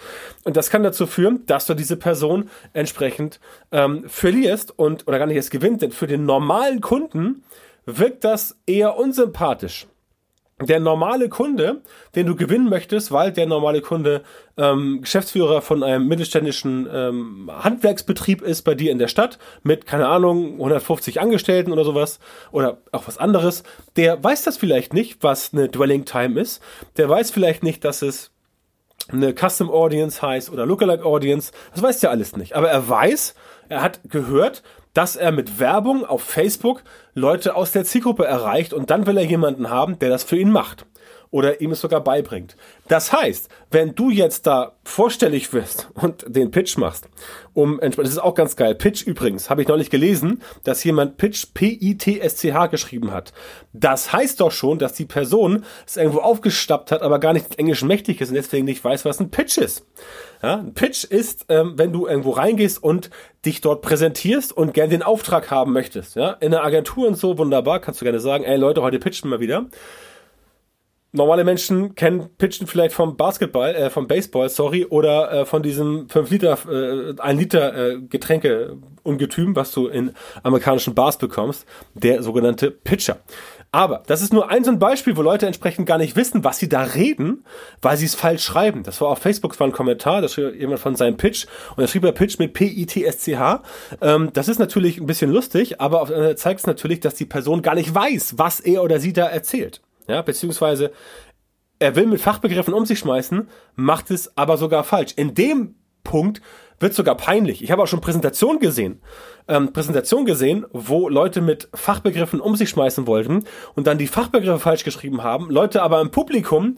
Und 0.44 0.56
das 0.56 0.70
kann 0.70 0.82
dazu 0.82 1.06
führen, 1.06 1.44
dass 1.46 1.66
du 1.66 1.74
diese 1.74 1.96
Person 1.96 2.48
entsprechend 2.72 3.40
ähm, 3.72 4.04
verlierst 4.08 4.78
und 4.78 5.06
oder 5.06 5.18
gar 5.18 5.26
nicht 5.26 5.36
erst 5.36 5.50
gewinnt, 5.50 5.82
denn 5.82 5.92
für 5.92 6.06
den 6.06 6.24
normalen 6.24 6.80
Kunden 6.80 7.42
wirkt 7.84 8.24
das 8.24 8.56
eher 8.66 8.96
unsympathisch 8.96 9.86
der 10.66 10.80
normale 10.80 11.28
Kunde, 11.28 11.82
den 12.14 12.26
du 12.26 12.36
gewinnen 12.36 12.68
möchtest, 12.68 13.12
weil 13.12 13.32
der 13.32 13.46
normale 13.46 13.80
Kunde 13.80 14.22
ähm, 14.56 15.00
Geschäftsführer 15.02 15.62
von 15.62 15.82
einem 15.82 16.08
mittelständischen 16.08 16.88
ähm, 16.92 17.50
Handwerksbetrieb 17.52 18.42
ist 18.42 18.62
bei 18.62 18.74
dir 18.74 18.92
in 18.92 18.98
der 18.98 19.08
Stadt 19.08 19.38
mit, 19.62 19.86
keine 19.86 20.08
Ahnung, 20.08 20.54
150 20.54 21.20
Angestellten 21.20 21.72
oder 21.72 21.84
sowas 21.84 22.20
oder 22.50 22.78
auch 22.92 23.06
was 23.06 23.18
anderes, 23.18 23.62
der 23.96 24.22
weiß 24.22 24.42
das 24.42 24.56
vielleicht 24.56 24.92
nicht, 24.94 25.22
was 25.22 25.52
eine 25.52 25.68
Dwelling 25.68 26.04
Time 26.04 26.40
ist. 26.40 26.62
Der 26.96 27.08
weiß 27.08 27.30
vielleicht 27.30 27.62
nicht, 27.62 27.84
dass 27.84 28.02
es 28.02 28.30
eine 29.08 29.34
Custom 29.34 29.70
Audience 29.70 30.22
heißt 30.22 30.50
oder 30.50 30.66
Lookalike 30.66 31.04
Audience. 31.04 31.52
Das 31.72 31.82
weiß 31.82 32.00
der 32.00 32.10
alles 32.10 32.36
nicht. 32.36 32.54
Aber 32.54 32.70
er 32.70 32.88
weiß, 32.88 33.34
er 33.68 33.82
hat 33.82 34.00
gehört, 34.08 34.62
dass 34.94 35.16
er 35.16 35.32
mit 35.32 35.58
Werbung 35.58 36.04
auf 36.04 36.22
Facebook 36.22 36.82
Leute 37.14 37.54
aus 37.54 37.72
der 37.72 37.84
Zielgruppe 37.84 38.24
erreicht 38.24 38.72
und 38.72 38.90
dann 38.90 39.06
will 39.06 39.16
er 39.16 39.24
jemanden 39.24 39.70
haben, 39.70 39.98
der 39.98 40.10
das 40.10 40.24
für 40.24 40.36
ihn 40.36 40.50
macht 40.50 40.86
oder 41.32 41.60
ihm 41.62 41.72
es 41.72 41.80
sogar 41.80 42.04
beibringt. 42.04 42.56
Das 42.88 43.12
heißt, 43.12 43.48
wenn 43.70 43.94
du 43.94 44.10
jetzt 44.10 44.46
da 44.46 44.76
vorstellig 44.84 45.52
wirst 45.52 45.88
und 45.94 46.24
den 46.28 46.50
Pitch 46.50 46.76
machst, 46.76 47.08
um 47.54 47.80
das 47.80 47.96
ist 47.96 48.18
auch 48.18 48.34
ganz 48.34 48.54
geil. 48.54 48.74
Pitch 48.74 49.02
übrigens, 49.02 49.48
habe 49.48 49.62
ich 49.62 49.68
neulich 49.68 49.88
gelesen, 49.88 50.42
dass 50.62 50.84
jemand 50.84 51.16
Pitch 51.16 51.46
P-I-T-S-C-H 51.54 52.66
geschrieben 52.66 53.12
hat. 53.12 53.32
Das 53.72 54.12
heißt 54.12 54.40
doch 54.40 54.52
schon, 54.52 54.78
dass 54.78 54.92
die 54.92 55.06
Person 55.06 55.64
es 55.86 55.96
irgendwo 55.96 56.18
aufgestappt 56.18 56.92
hat, 56.92 57.00
aber 57.00 57.18
gar 57.18 57.32
nicht 57.32 57.58
Englisch 57.58 57.82
mächtig 57.82 58.20
ist 58.20 58.28
und 58.28 58.34
deswegen 58.34 58.66
nicht 58.66 58.84
weiß, 58.84 59.06
was 59.06 59.18
ein 59.18 59.30
Pitch 59.30 59.56
ist. 59.56 59.86
Ja, 60.42 60.56
ein 60.58 60.74
Pitch 60.74 61.04
ist, 61.04 61.46
ähm, 61.48 61.74
wenn 61.76 61.92
du 61.94 62.06
irgendwo 62.06 62.30
reingehst 62.30 62.82
und 62.82 63.08
dich 63.46 63.62
dort 63.62 63.80
präsentierst 63.80 64.54
und 64.54 64.74
gern 64.74 64.90
den 64.90 65.02
Auftrag 65.02 65.50
haben 65.50 65.72
möchtest. 65.72 66.14
Ja, 66.14 66.32
in 66.32 66.50
der 66.50 66.62
Agentur 66.62 67.08
und 67.08 67.14
so 67.14 67.38
wunderbar, 67.38 67.80
kannst 67.80 68.02
du 68.02 68.04
gerne 68.04 68.20
sagen, 68.20 68.44
ey 68.44 68.58
Leute, 68.58 68.82
heute 68.82 68.98
pitchen 68.98 69.30
wir 69.30 69.40
wieder 69.40 69.66
normale 71.12 71.44
Menschen 71.44 71.94
kennen 71.94 72.28
Pitchen 72.38 72.66
vielleicht 72.66 72.94
vom 72.94 73.16
Basketball, 73.16 73.74
äh, 73.74 73.90
vom 73.90 74.08
Baseball, 74.08 74.48
sorry, 74.48 74.86
oder 74.86 75.32
äh, 75.32 75.46
von 75.46 75.62
diesem 75.62 76.08
5 76.08 76.30
Liter, 76.30 76.58
äh, 76.68 77.20
1 77.20 77.40
Liter 77.40 77.76
äh, 77.76 78.00
Getränke 78.00 78.76
Ungetüm, 79.04 79.56
was 79.56 79.72
du 79.72 79.88
in 79.88 80.12
amerikanischen 80.42 80.94
Bars 80.94 81.18
bekommst, 81.18 81.66
der 81.94 82.22
sogenannte 82.22 82.70
Pitcher. 82.70 83.18
Aber 83.74 84.02
das 84.06 84.20
ist 84.20 84.34
nur 84.34 84.50
ein 84.50 84.64
so 84.64 84.70
ein 84.70 84.78
Beispiel, 84.78 85.16
wo 85.16 85.22
Leute 85.22 85.46
entsprechend 85.46 85.86
gar 85.86 85.96
nicht 85.96 86.14
wissen, 86.14 86.44
was 86.44 86.58
sie 86.58 86.68
da 86.68 86.82
reden, 86.82 87.42
weil 87.80 87.96
sie 87.96 88.04
es 88.04 88.14
falsch 88.14 88.44
schreiben. 88.44 88.82
Das 88.82 89.00
war 89.00 89.08
auf 89.08 89.18
Facebook 89.18 89.58
war 89.58 89.66
ein 89.66 89.72
Kommentar, 89.72 90.20
da 90.20 90.28
schrieb 90.28 90.54
jemand 90.60 90.78
von 90.78 90.94
seinem 90.94 91.16
Pitch 91.16 91.46
und 91.70 91.80
da 91.80 91.88
schrieb 91.88 92.04
er 92.04 92.12
Pitch 92.12 92.38
mit 92.38 92.52
P-I-T-S-C-H. 92.52 93.62
Ähm, 94.02 94.30
das 94.34 94.48
ist 94.48 94.58
natürlich 94.58 94.98
ein 94.98 95.06
bisschen 95.06 95.32
lustig, 95.32 95.80
aber 95.80 96.10
äh, 96.10 96.36
zeigt 96.36 96.60
es 96.60 96.66
natürlich, 96.66 97.00
dass 97.00 97.14
die 97.14 97.24
Person 97.24 97.62
gar 97.62 97.74
nicht 97.74 97.94
weiß, 97.94 98.34
was 98.36 98.60
er 98.60 98.82
oder 98.82 99.00
sie 99.00 99.14
da 99.14 99.26
erzählt. 99.26 99.80
Ja, 100.08 100.22
beziehungsweise 100.22 100.92
er 101.78 101.96
will 101.96 102.06
mit 102.06 102.20
Fachbegriffen 102.20 102.74
um 102.74 102.86
sich 102.86 103.00
schmeißen, 103.00 103.48
macht 103.74 104.10
es 104.10 104.36
aber 104.36 104.56
sogar 104.56 104.84
falsch. 104.84 105.14
In 105.16 105.34
dem 105.34 105.74
Punkt 106.04 106.40
wird 106.78 106.94
sogar 106.94 107.16
peinlich. 107.16 107.62
Ich 107.62 107.70
habe 107.70 107.82
auch 107.82 107.86
schon 107.86 108.00
Präsentationen 108.00 108.60
gesehen, 108.60 109.00
ähm, 109.48 109.72
Präsentationen 109.72 110.26
gesehen, 110.26 110.66
wo 110.72 111.08
Leute 111.08 111.40
mit 111.40 111.68
Fachbegriffen 111.74 112.40
um 112.40 112.56
sich 112.56 112.70
schmeißen 112.70 113.06
wollten 113.06 113.44
und 113.74 113.86
dann 113.86 113.98
die 113.98 114.08
Fachbegriffe 114.08 114.58
falsch 114.58 114.84
geschrieben 114.84 115.22
haben, 115.22 115.50
Leute 115.50 115.82
aber 115.82 116.00
im 116.00 116.10
Publikum 116.10 116.76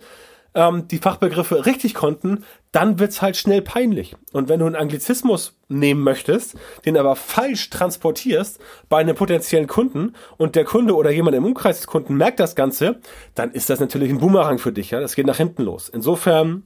ähm, 0.54 0.88
die 0.88 0.98
Fachbegriffe 0.98 1.66
richtig 1.66 1.94
konnten, 1.94 2.44
dann 2.72 2.98
wird's 2.98 3.22
halt 3.22 3.36
schnell 3.36 3.62
peinlich. 3.62 4.16
Und 4.32 4.48
wenn 4.48 4.60
du 4.60 4.66
einen 4.66 4.76
Anglizismus 4.76 5.58
nehmen 5.68 6.02
möchtest, 6.02 6.56
den 6.84 6.96
aber 6.96 7.16
falsch 7.16 7.70
transportierst 7.70 8.60
bei 8.88 8.98
einem 8.98 9.16
potenziellen 9.16 9.66
Kunden 9.66 10.14
und 10.36 10.56
der 10.56 10.64
Kunde 10.64 10.94
oder 10.96 11.10
jemand 11.10 11.36
im 11.36 11.44
Umkreis 11.44 11.78
des 11.78 11.86
Kunden 11.86 12.16
merkt 12.16 12.40
das 12.40 12.54
Ganze, 12.54 13.00
dann 13.34 13.52
ist 13.52 13.70
das 13.70 13.80
natürlich 13.80 14.10
ein 14.10 14.18
Boomerang 14.18 14.58
für 14.58 14.72
dich. 14.72 14.90
Ja, 14.90 15.00
das 15.00 15.14
geht 15.14 15.26
nach 15.26 15.36
hinten 15.36 15.62
los. 15.62 15.88
Insofern 15.88 16.64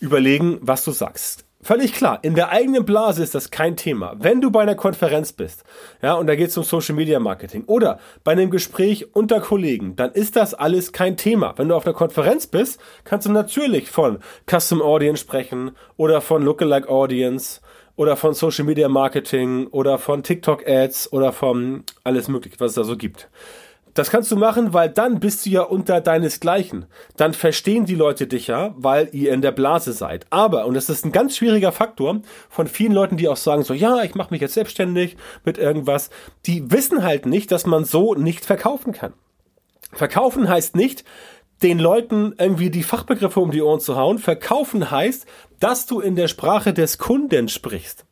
überlegen, 0.00 0.58
was 0.62 0.84
du 0.84 0.92
sagst. 0.92 1.44
Völlig 1.62 1.92
klar, 1.92 2.20
in 2.22 2.34
der 2.34 2.48
eigenen 2.48 2.86
Blase 2.86 3.22
ist 3.22 3.34
das 3.34 3.50
kein 3.50 3.76
Thema. 3.76 4.14
Wenn 4.18 4.40
du 4.40 4.50
bei 4.50 4.62
einer 4.62 4.76
Konferenz 4.76 5.34
bist, 5.34 5.62
ja, 6.00 6.14
und 6.14 6.26
da 6.26 6.34
geht 6.34 6.48
es 6.48 6.56
um 6.56 6.64
Social 6.64 6.94
Media 6.94 7.20
Marketing 7.20 7.64
oder 7.66 8.00
bei 8.24 8.32
einem 8.32 8.50
Gespräch 8.50 9.14
unter 9.14 9.40
Kollegen, 9.40 9.94
dann 9.94 10.12
ist 10.12 10.36
das 10.36 10.54
alles 10.54 10.92
kein 10.92 11.18
Thema. 11.18 11.52
Wenn 11.58 11.68
du 11.68 11.74
auf 11.74 11.84
einer 11.84 11.94
Konferenz 11.94 12.46
bist, 12.46 12.80
kannst 13.04 13.26
du 13.26 13.32
natürlich 13.32 13.90
von 13.90 14.20
Custom 14.50 14.80
Audience 14.80 15.20
sprechen 15.20 15.72
oder 15.98 16.22
von 16.22 16.42
Lookalike 16.42 16.88
Audience 16.88 17.60
oder 17.94 18.16
von 18.16 18.32
Social 18.32 18.64
Media 18.64 18.88
Marketing 18.88 19.66
oder 19.66 19.98
von 19.98 20.22
TikTok 20.22 20.66
Ads 20.66 21.12
oder 21.12 21.30
von 21.30 21.84
alles 22.04 22.28
mögliche, 22.28 22.58
was 22.58 22.70
es 22.70 22.76
da 22.76 22.84
so 22.84 22.96
gibt. 22.96 23.28
Das 23.94 24.10
kannst 24.10 24.30
du 24.30 24.36
machen, 24.36 24.72
weil 24.72 24.88
dann 24.88 25.18
bist 25.20 25.44
du 25.44 25.50
ja 25.50 25.62
unter 25.62 26.00
deinesgleichen. 26.00 26.86
Dann 27.16 27.34
verstehen 27.34 27.86
die 27.86 27.94
Leute 27.94 28.26
dich 28.26 28.46
ja, 28.46 28.74
weil 28.76 29.08
ihr 29.12 29.32
in 29.32 29.42
der 29.42 29.52
Blase 29.52 29.92
seid. 29.92 30.26
Aber, 30.30 30.66
und 30.66 30.74
das 30.74 30.88
ist 30.88 31.04
ein 31.04 31.12
ganz 31.12 31.36
schwieriger 31.36 31.72
Faktor 31.72 32.20
von 32.48 32.66
vielen 32.66 32.92
Leuten, 32.92 33.16
die 33.16 33.28
auch 33.28 33.36
sagen 33.36 33.64
so, 33.64 33.74
ja, 33.74 34.02
ich 34.02 34.14
mache 34.14 34.32
mich 34.32 34.40
jetzt 34.40 34.54
selbstständig 34.54 35.16
mit 35.44 35.58
irgendwas, 35.58 36.10
die 36.46 36.70
wissen 36.70 37.02
halt 37.02 37.26
nicht, 37.26 37.50
dass 37.50 37.66
man 37.66 37.84
so 37.84 38.14
nicht 38.14 38.44
verkaufen 38.44 38.92
kann. 38.92 39.12
Verkaufen 39.92 40.48
heißt 40.48 40.76
nicht, 40.76 41.04
den 41.62 41.78
Leuten 41.78 42.34
irgendwie 42.38 42.70
die 42.70 42.82
Fachbegriffe 42.82 43.40
um 43.40 43.50
die 43.50 43.62
Ohren 43.62 43.80
zu 43.80 43.96
hauen. 43.96 44.18
Verkaufen 44.18 44.90
heißt, 44.90 45.26
dass 45.58 45.86
du 45.86 46.00
in 46.00 46.16
der 46.16 46.28
Sprache 46.28 46.72
des 46.72 46.98
Kunden 46.98 47.48
sprichst. 47.48 48.06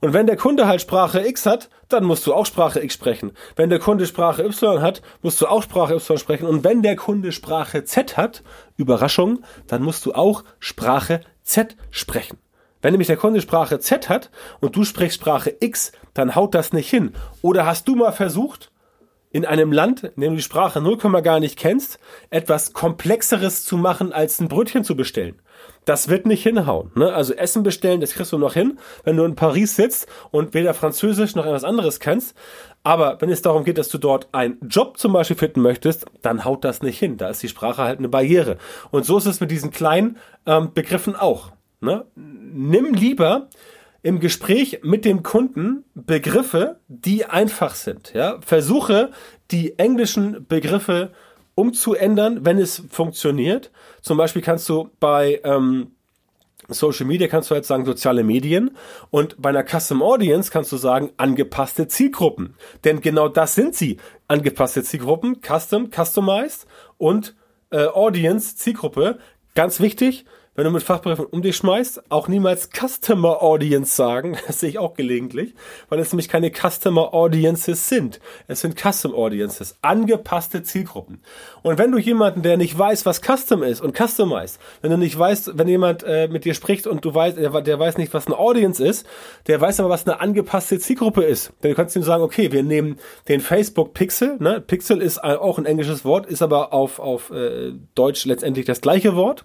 Und 0.00 0.14
wenn 0.14 0.26
der 0.26 0.36
Kunde 0.36 0.66
halt 0.66 0.80
Sprache 0.80 1.26
X 1.26 1.44
hat, 1.44 1.68
dann 1.88 2.04
musst 2.04 2.26
du 2.26 2.32
auch 2.32 2.46
Sprache 2.46 2.82
X 2.82 2.94
sprechen. 2.94 3.32
Wenn 3.56 3.68
der 3.68 3.78
Kunde 3.78 4.06
Sprache 4.06 4.42
Y 4.42 4.80
hat, 4.80 5.02
musst 5.20 5.40
du 5.40 5.46
auch 5.46 5.62
Sprache 5.62 5.94
Y 5.94 6.18
sprechen. 6.18 6.46
Und 6.46 6.64
wenn 6.64 6.82
der 6.82 6.96
Kunde 6.96 7.32
Sprache 7.32 7.84
Z 7.84 8.16
hat, 8.16 8.42
Überraschung, 8.76 9.42
dann 9.66 9.82
musst 9.82 10.06
du 10.06 10.14
auch 10.14 10.44
Sprache 10.58 11.20
Z 11.42 11.76
sprechen. 11.90 12.38
Wenn 12.80 12.92
nämlich 12.92 13.08
der 13.08 13.18
Kunde 13.18 13.42
Sprache 13.42 13.78
Z 13.78 14.08
hat 14.08 14.30
und 14.60 14.74
du 14.74 14.84
sprichst 14.84 15.20
Sprache 15.20 15.54
X, 15.60 15.92
dann 16.14 16.34
haut 16.34 16.54
das 16.54 16.72
nicht 16.72 16.88
hin. 16.88 17.12
Oder 17.42 17.66
hast 17.66 17.86
du 17.86 17.94
mal 17.94 18.12
versucht, 18.12 18.70
in 19.32 19.44
einem 19.44 19.70
Land, 19.70 20.04
in 20.04 20.22
dem 20.22 20.30
du 20.32 20.36
die 20.36 20.42
Sprache 20.42 20.80
0, 20.80 20.96
gar 21.22 21.40
nicht 21.40 21.58
kennst, 21.58 22.00
etwas 22.30 22.72
Komplexeres 22.72 23.64
zu 23.64 23.76
machen, 23.76 24.12
als 24.12 24.40
ein 24.40 24.48
Brötchen 24.48 24.82
zu 24.82 24.96
bestellen. 24.96 25.40
Das 25.90 26.06
wird 26.06 26.24
nicht 26.24 26.44
hinhauen. 26.44 26.92
Ne? 26.94 27.12
Also 27.12 27.34
Essen 27.34 27.64
bestellen, 27.64 28.00
das 28.00 28.12
kriegst 28.12 28.30
du 28.30 28.38
noch 28.38 28.54
hin, 28.54 28.78
wenn 29.02 29.16
du 29.16 29.24
in 29.24 29.34
Paris 29.34 29.74
sitzt 29.74 30.06
und 30.30 30.54
weder 30.54 30.72
Französisch 30.72 31.34
noch 31.34 31.44
etwas 31.44 31.64
anderes 31.64 31.98
kennst. 31.98 32.36
Aber 32.84 33.20
wenn 33.20 33.28
es 33.28 33.42
darum 33.42 33.64
geht, 33.64 33.76
dass 33.76 33.88
du 33.88 33.98
dort 33.98 34.28
einen 34.30 34.56
Job 34.68 34.98
zum 34.98 35.12
Beispiel 35.12 35.34
finden 35.34 35.62
möchtest, 35.62 36.06
dann 36.22 36.44
haut 36.44 36.62
das 36.64 36.80
nicht 36.82 37.00
hin. 37.00 37.16
Da 37.16 37.28
ist 37.28 37.42
die 37.42 37.48
Sprache 37.48 37.82
halt 37.82 37.98
eine 37.98 38.08
Barriere. 38.08 38.56
Und 38.92 39.04
so 39.04 39.18
ist 39.18 39.26
es 39.26 39.40
mit 39.40 39.50
diesen 39.50 39.72
kleinen 39.72 40.18
ähm, 40.46 40.72
Begriffen 40.74 41.16
auch. 41.16 41.50
Ne? 41.80 42.04
Nimm 42.14 42.94
lieber 42.94 43.48
im 44.04 44.20
Gespräch 44.20 44.82
mit 44.84 45.04
dem 45.04 45.24
Kunden 45.24 45.82
Begriffe, 45.96 46.78
die 46.86 47.24
einfach 47.24 47.74
sind. 47.74 48.12
Ja? 48.14 48.38
Versuche 48.42 49.10
die 49.50 49.76
englischen 49.76 50.46
Begriffe 50.46 51.10
umzuändern, 51.60 52.44
wenn 52.44 52.58
es 52.58 52.82
funktioniert. 52.90 53.70
Zum 54.02 54.16
Beispiel 54.16 54.42
kannst 54.42 54.68
du 54.68 54.90
bei 54.98 55.40
ähm, 55.44 55.92
Social 56.68 57.06
Media 57.06 57.28
kannst 57.28 57.50
du 57.50 57.54
jetzt 57.54 57.68
sagen 57.68 57.84
soziale 57.84 58.22
Medien 58.22 58.76
und 59.10 59.40
bei 59.40 59.50
einer 59.50 59.64
Custom 59.64 60.02
Audience 60.02 60.50
kannst 60.50 60.72
du 60.72 60.76
sagen 60.76 61.10
angepasste 61.16 61.88
Zielgruppen. 61.88 62.54
Denn 62.84 63.00
genau 63.00 63.28
das 63.28 63.54
sind 63.54 63.74
sie. 63.74 63.98
Angepasste 64.28 64.82
Zielgruppen, 64.82 65.40
Custom, 65.42 65.90
Customized 65.90 66.66
und 66.98 67.34
äh, 67.70 67.86
Audience, 67.86 68.56
Zielgruppe. 68.56 69.18
Ganz 69.54 69.80
wichtig, 69.80 70.24
wenn 70.60 70.66
du 70.66 70.72
mit 70.72 70.82
Fachbegriffen 70.82 71.24
um 71.24 71.40
dich 71.40 71.56
schmeißt, 71.56 72.10
auch 72.10 72.28
niemals 72.28 72.68
Customer 72.68 73.42
Audience 73.42 73.96
sagen. 73.96 74.36
Das 74.46 74.60
sehe 74.60 74.68
ich 74.68 74.78
auch 74.78 74.92
gelegentlich, 74.92 75.54
weil 75.88 76.00
es 76.00 76.12
nämlich 76.12 76.28
keine 76.28 76.50
Customer 76.50 77.14
Audiences 77.14 77.88
sind. 77.88 78.20
Es 78.46 78.60
sind 78.60 78.78
Custom 78.78 79.14
Audiences, 79.14 79.78
angepasste 79.80 80.62
Zielgruppen. 80.62 81.22
Und 81.62 81.78
wenn 81.78 81.92
du 81.92 81.98
jemanden, 81.98 82.42
der 82.42 82.58
nicht 82.58 82.76
weiß, 82.78 83.06
was 83.06 83.22
Custom 83.22 83.62
ist 83.62 83.80
und 83.80 83.96
Customized, 83.96 84.58
wenn 84.82 84.90
du 84.90 84.98
nicht 84.98 85.18
weißt, 85.18 85.56
wenn 85.56 85.66
jemand 85.66 86.02
äh, 86.02 86.28
mit 86.28 86.44
dir 86.44 86.52
spricht 86.52 86.86
und 86.86 87.06
du 87.06 87.14
weißt, 87.14 87.38
der, 87.38 87.58
der 87.62 87.78
weiß 87.78 87.96
nicht, 87.96 88.12
was 88.12 88.26
eine 88.26 88.36
Audience 88.36 88.84
ist, 88.84 89.06
der 89.46 89.62
weiß 89.62 89.80
aber, 89.80 89.88
was 89.88 90.06
eine 90.06 90.20
angepasste 90.20 90.78
Zielgruppe 90.78 91.22
ist. 91.22 91.52
Dann 91.62 91.74
kannst 91.74 91.94
du 91.94 92.00
ihm 92.00 92.04
sagen, 92.04 92.22
okay, 92.22 92.52
wir 92.52 92.62
nehmen 92.62 92.98
den 93.28 93.40
Facebook 93.40 93.94
Pixel, 93.94 94.36
ne? 94.40 94.60
Pixel 94.60 95.00
ist 95.00 95.24
auch 95.24 95.56
ein 95.56 95.64
englisches 95.64 96.04
Wort, 96.04 96.26
ist 96.26 96.42
aber 96.42 96.74
auf, 96.74 96.98
auf 96.98 97.30
äh, 97.30 97.72
Deutsch 97.94 98.26
letztendlich 98.26 98.66
das 98.66 98.82
gleiche 98.82 99.16
Wort 99.16 99.44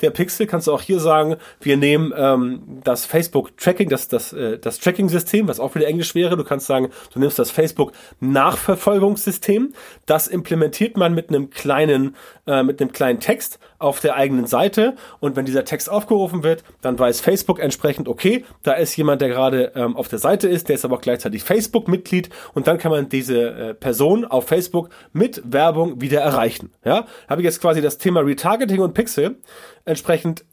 der 0.00 0.10
Pixel 0.10 0.46
kannst 0.46 0.66
du 0.66 0.72
auch 0.72 0.82
hier 0.82 1.00
sagen, 1.00 1.36
wir 1.60 1.76
nehmen 1.76 2.12
ähm, 2.16 2.80
das 2.84 3.06
Facebook 3.06 3.56
Tracking, 3.56 3.88
das, 3.88 4.08
das, 4.08 4.32
äh, 4.32 4.58
das 4.58 4.78
Tracking-System, 4.78 5.48
was 5.48 5.60
auch 5.60 5.74
wieder 5.74 5.86
Englisch 5.86 6.14
wäre. 6.14 6.36
Du 6.36 6.44
kannst 6.44 6.66
sagen, 6.66 6.90
du 7.12 7.18
nimmst 7.18 7.38
das 7.38 7.50
Facebook 7.50 7.92
Nachverfolgungssystem. 8.20 9.72
Das 10.06 10.28
implementiert 10.28 10.96
man 10.96 11.14
mit 11.14 11.28
einem 11.30 11.50
kleinen, 11.50 12.16
äh, 12.46 12.62
mit 12.62 12.80
einem 12.80 12.92
kleinen 12.92 13.20
Text 13.20 13.58
auf 13.78 14.00
der 14.00 14.16
eigenen 14.16 14.46
Seite. 14.46 14.94
Und 15.20 15.36
wenn 15.36 15.44
dieser 15.44 15.64
Text 15.64 15.90
aufgerufen 15.90 16.42
wird, 16.42 16.64
dann 16.80 16.98
weiß 16.98 17.20
Facebook 17.20 17.60
entsprechend, 17.60 18.08
okay, 18.08 18.44
da 18.62 18.72
ist 18.72 18.96
jemand, 18.96 19.20
der 19.22 19.28
gerade 19.28 19.72
ähm, 19.74 19.96
auf 19.96 20.08
der 20.08 20.18
Seite 20.18 20.48
ist, 20.48 20.68
der 20.68 20.76
ist 20.76 20.84
aber 20.84 20.96
auch 20.96 21.00
gleichzeitig 21.00 21.42
Facebook-Mitglied. 21.42 22.30
Und 22.54 22.66
dann 22.66 22.78
kann 22.78 22.90
man 22.90 23.08
diese 23.08 23.40
äh, 23.40 23.74
Person 23.74 24.24
auf 24.24 24.48
Facebook 24.48 24.90
mit 25.12 25.42
Werbung 25.44 26.00
wieder 26.00 26.20
erreichen. 26.20 26.72
Ja, 26.84 27.06
habe 27.28 27.40
ich 27.40 27.44
jetzt 27.44 27.60
quasi 27.60 27.80
das 27.80 27.98
Thema 27.98 28.20
Retargeting 28.20 28.80
und 28.80 28.94
Pixel 28.94 29.36
entsprechend 29.84 30.44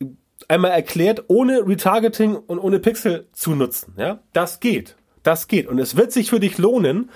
einmal 0.48 0.72
erklärt, 0.72 1.24
ohne 1.27 1.67
Retargeting 1.67 2.36
und 2.36 2.60
ohne 2.60 2.79
Pixel 2.79 3.27
zu 3.32 3.55
nutzen. 3.55 3.94
Ja, 3.98 4.20
das 4.34 4.60
geht. 4.60 4.96
Das 5.24 5.48
geht. 5.48 5.67
Und 5.67 5.79
es 5.79 5.98
wird 5.98 6.12
sich 6.12 6.29
für 6.29 6.39
dich 6.39 6.60
lohnen, 6.60 7.10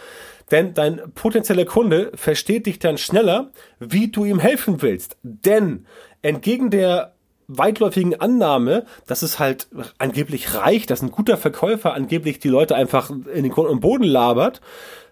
denn 0.51 0.73
dein 0.73 1.01
potenzieller 1.13 1.65
Kunde 1.65 2.11
versteht 2.15 2.65
dich 2.65 2.79
dann 2.79 2.97
schneller, 2.97 3.51
wie 3.79 4.07
du 4.07 4.25
ihm 4.25 4.39
helfen 4.39 4.81
willst. 4.81 5.17
Denn 5.23 5.85
entgegen 6.21 6.69
der 6.69 7.13
weitläufigen 7.47 8.19
Annahme, 8.19 8.85
dass 9.07 9.23
es 9.23 9.39
halt 9.39 9.67
angeblich 9.97 10.53
reicht, 10.53 10.91
dass 10.91 11.01
ein 11.01 11.11
guter 11.11 11.35
Verkäufer 11.35 11.93
angeblich 11.93 12.39
die 12.39 12.47
Leute 12.47 12.75
einfach 12.75 13.09
in 13.09 13.43
den 13.43 13.51
Grund 13.51 13.69
und 13.69 13.79
Boden 13.79 14.03
labert, 14.03 14.61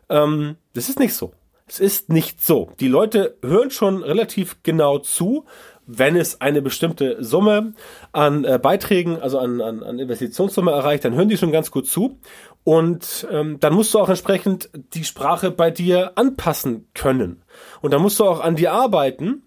ähm, 0.10 0.56
das 0.74 0.88
ist 0.88 1.00
nicht 1.00 1.14
so. 1.14 1.34
Es 1.68 1.80
ist 1.80 2.10
nicht 2.10 2.44
so. 2.44 2.72
Die 2.80 2.88
Leute 2.88 3.36
hören 3.44 3.72
schon 3.72 4.04
relativ 4.04 4.58
genau 4.64 5.00
zu, 5.00 5.46
wenn 5.88 6.16
es 6.16 6.42
eine 6.42 6.62
bestimmte 6.62 7.24
Summe 7.24 7.74
an 8.12 8.46
äh, 8.46 8.60
Beiträgen, 8.62 9.20
also 9.20 9.40
an, 9.40 9.62
an, 9.62 9.84
an 9.84 10.00
Investitionssumme 10.00 10.72
erreicht, 10.72 11.06
dann 11.06 11.16
hören 11.16 11.30
die 11.30 11.38
schon 11.38 11.52
ganz 11.52 11.72
gut 11.72 11.88
zu. 11.88 12.20
Und 12.68 13.26
ähm, 13.32 13.62
dann 13.62 13.74
musst 13.74 13.94
du 13.94 14.00
auch 14.00 14.10
entsprechend 14.10 14.70
die 14.94 15.06
Sprache 15.06 15.52
bei 15.52 15.72
dir 15.72 16.12
anpassen 16.18 16.90
können. 16.94 17.42
Und 17.80 17.94
dann 17.94 18.02
musst 18.02 18.20
du 18.20 18.26
auch 18.26 18.42
an 18.42 18.58
dir 18.58 18.74
arbeiten, 18.74 19.44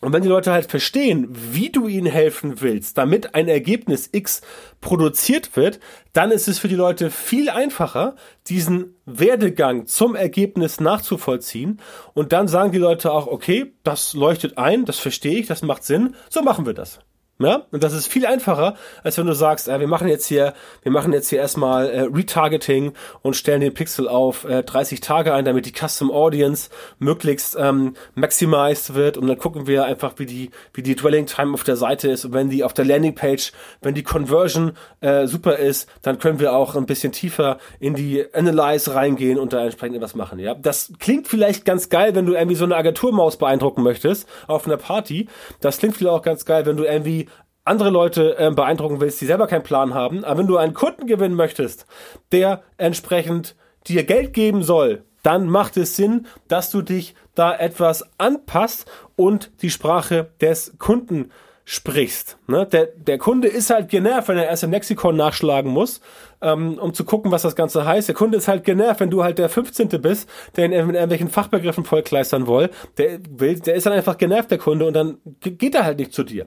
und 0.00 0.12
wenn 0.12 0.22
die 0.22 0.28
Leute 0.28 0.52
halt 0.52 0.70
verstehen, 0.70 1.26
wie 1.28 1.70
du 1.70 1.88
ihnen 1.88 2.06
helfen 2.06 2.60
willst, 2.60 2.98
damit 2.98 3.34
ein 3.34 3.48
Ergebnis 3.48 4.10
X 4.12 4.42
produziert 4.80 5.56
wird, 5.56 5.80
dann 6.12 6.30
ist 6.30 6.46
es 6.46 6.60
für 6.60 6.68
die 6.68 6.76
Leute 6.76 7.10
viel 7.10 7.50
einfacher, 7.50 8.14
diesen 8.46 8.94
Werdegang 9.06 9.88
zum 9.88 10.14
Ergebnis 10.14 10.78
nachzuvollziehen. 10.78 11.80
Und 12.14 12.32
dann 12.32 12.46
sagen 12.46 12.70
die 12.70 12.78
Leute 12.78 13.10
auch, 13.10 13.26
okay, 13.26 13.72
das 13.82 14.14
leuchtet 14.14 14.56
ein, 14.56 14.84
das 14.84 15.00
verstehe 15.00 15.40
ich, 15.40 15.48
das 15.48 15.62
macht 15.62 15.82
Sinn, 15.82 16.14
so 16.30 16.42
machen 16.42 16.64
wir 16.64 16.74
das. 16.74 17.00
Ja? 17.38 17.66
Und 17.70 17.82
das 17.82 17.92
ist 17.92 18.06
viel 18.06 18.26
einfacher, 18.26 18.76
als 19.02 19.18
wenn 19.18 19.26
du 19.26 19.34
sagst, 19.34 19.68
äh, 19.68 19.80
wir 19.80 19.88
machen 19.88 20.08
jetzt 20.08 20.26
hier, 20.26 20.54
wir 20.82 20.92
machen 20.92 21.12
jetzt 21.12 21.28
hier 21.28 21.38
erstmal 21.40 21.88
äh, 21.90 22.00
Retargeting 22.02 22.92
und 23.22 23.36
stellen 23.36 23.60
den 23.60 23.74
Pixel 23.74 24.08
auf 24.08 24.44
äh, 24.44 24.62
30 24.62 25.00
Tage 25.00 25.34
ein, 25.34 25.44
damit 25.44 25.66
die 25.66 25.72
Custom 25.72 26.10
Audience 26.10 26.70
möglichst 26.98 27.56
ähm, 27.58 27.94
maximized 28.14 28.94
wird 28.94 29.16
und 29.16 29.26
dann 29.26 29.38
gucken 29.38 29.66
wir 29.66 29.84
einfach, 29.84 30.14
wie 30.18 30.26
die, 30.26 30.50
wie 30.74 30.82
die 30.82 30.94
Dwelling 30.94 31.26
Time 31.26 31.54
auf 31.54 31.64
der 31.64 31.76
Seite 31.76 32.10
ist 32.10 32.24
und 32.24 32.32
wenn 32.32 32.50
die 32.50 32.64
auf 32.64 32.74
der 32.74 32.84
Landing 32.84 33.14
Page, 33.14 33.52
wenn 33.80 33.94
die 33.94 34.02
Conversion 34.02 34.72
äh, 35.00 35.26
super 35.26 35.56
ist, 35.56 35.88
dann 36.02 36.18
können 36.18 36.38
wir 36.38 36.54
auch 36.54 36.76
ein 36.76 36.86
bisschen 36.86 37.12
tiefer 37.12 37.58
in 37.80 37.94
die 37.94 38.24
Analyze 38.34 38.94
reingehen 38.94 39.38
und 39.38 39.52
da 39.52 39.64
entsprechend 39.64 39.96
etwas 39.96 40.14
machen. 40.14 40.38
Ja, 40.38 40.54
das 40.54 40.92
klingt 40.98 41.26
vielleicht 41.26 41.64
ganz 41.64 41.88
geil, 41.88 42.14
wenn 42.14 42.26
du 42.26 42.34
irgendwie 42.34 42.56
so 42.56 42.64
eine 42.64 42.76
Agenturmaus 42.76 43.36
beeindrucken 43.36 43.82
möchtest 43.82 44.28
auf 44.46 44.66
einer 44.66 44.76
Party. 44.76 45.28
Das 45.60 45.78
klingt 45.78 45.96
vielleicht 45.96 46.14
auch 46.14 46.22
ganz 46.22 46.44
geil, 46.44 46.66
wenn 46.66 46.76
du 46.76 46.84
irgendwie 46.84 47.26
andere 47.64 47.90
Leute 47.90 48.38
äh, 48.38 48.50
beeindrucken 48.50 49.00
willst, 49.00 49.20
die 49.20 49.26
selber 49.26 49.46
keinen 49.46 49.62
Plan 49.62 49.94
haben. 49.94 50.24
Aber 50.24 50.40
wenn 50.40 50.46
du 50.46 50.56
einen 50.56 50.74
Kunden 50.74 51.06
gewinnen 51.06 51.34
möchtest, 51.34 51.86
der 52.32 52.62
entsprechend 52.76 53.56
dir 53.86 54.04
Geld 54.04 54.32
geben 54.32 54.62
soll, 54.62 55.04
dann 55.22 55.48
macht 55.48 55.76
es 55.76 55.96
Sinn, 55.96 56.26
dass 56.48 56.70
du 56.70 56.82
dich 56.82 57.14
da 57.34 57.54
etwas 57.54 58.04
anpasst 58.18 58.90
und 59.16 59.52
die 59.62 59.70
Sprache 59.70 60.32
des 60.40 60.76
Kunden 60.78 61.30
sprichst. 61.64 62.38
Ne? 62.48 62.66
Der, 62.66 62.86
der 62.86 63.18
Kunde 63.18 63.48
ist 63.48 63.70
halt 63.70 63.88
genervt, 63.88 64.28
wenn 64.28 64.36
er 64.36 64.46
erst 64.46 64.64
im 64.64 64.72
Lexikon 64.72 65.16
nachschlagen 65.16 65.70
muss, 65.70 66.00
ähm, 66.40 66.78
um 66.78 66.92
zu 66.92 67.04
gucken, 67.04 67.30
was 67.30 67.42
das 67.42 67.54
Ganze 67.54 67.86
heißt. 67.86 68.08
Der 68.08 68.14
Kunde 68.14 68.38
ist 68.38 68.48
halt 68.48 68.64
genervt, 68.64 69.00
wenn 69.00 69.10
du 69.10 69.22
halt 69.22 69.38
der 69.38 69.48
15. 69.48 69.88
bist, 70.00 70.28
der 70.56 70.66
in 70.66 70.72
irgendwelchen 70.72 71.28
Fachbegriffen 71.28 71.84
vollkleistern 71.84 72.46
will. 72.46 72.70
Der, 72.98 73.20
will. 73.30 73.60
der 73.60 73.74
ist 73.74 73.86
dann 73.86 73.92
einfach 73.92 74.18
genervt, 74.18 74.50
der 74.50 74.58
Kunde, 74.58 74.86
und 74.86 74.94
dann 74.94 75.18
geht 75.40 75.74
er 75.74 75.84
halt 75.84 75.98
nicht 75.98 76.12
zu 76.12 76.24
dir 76.24 76.46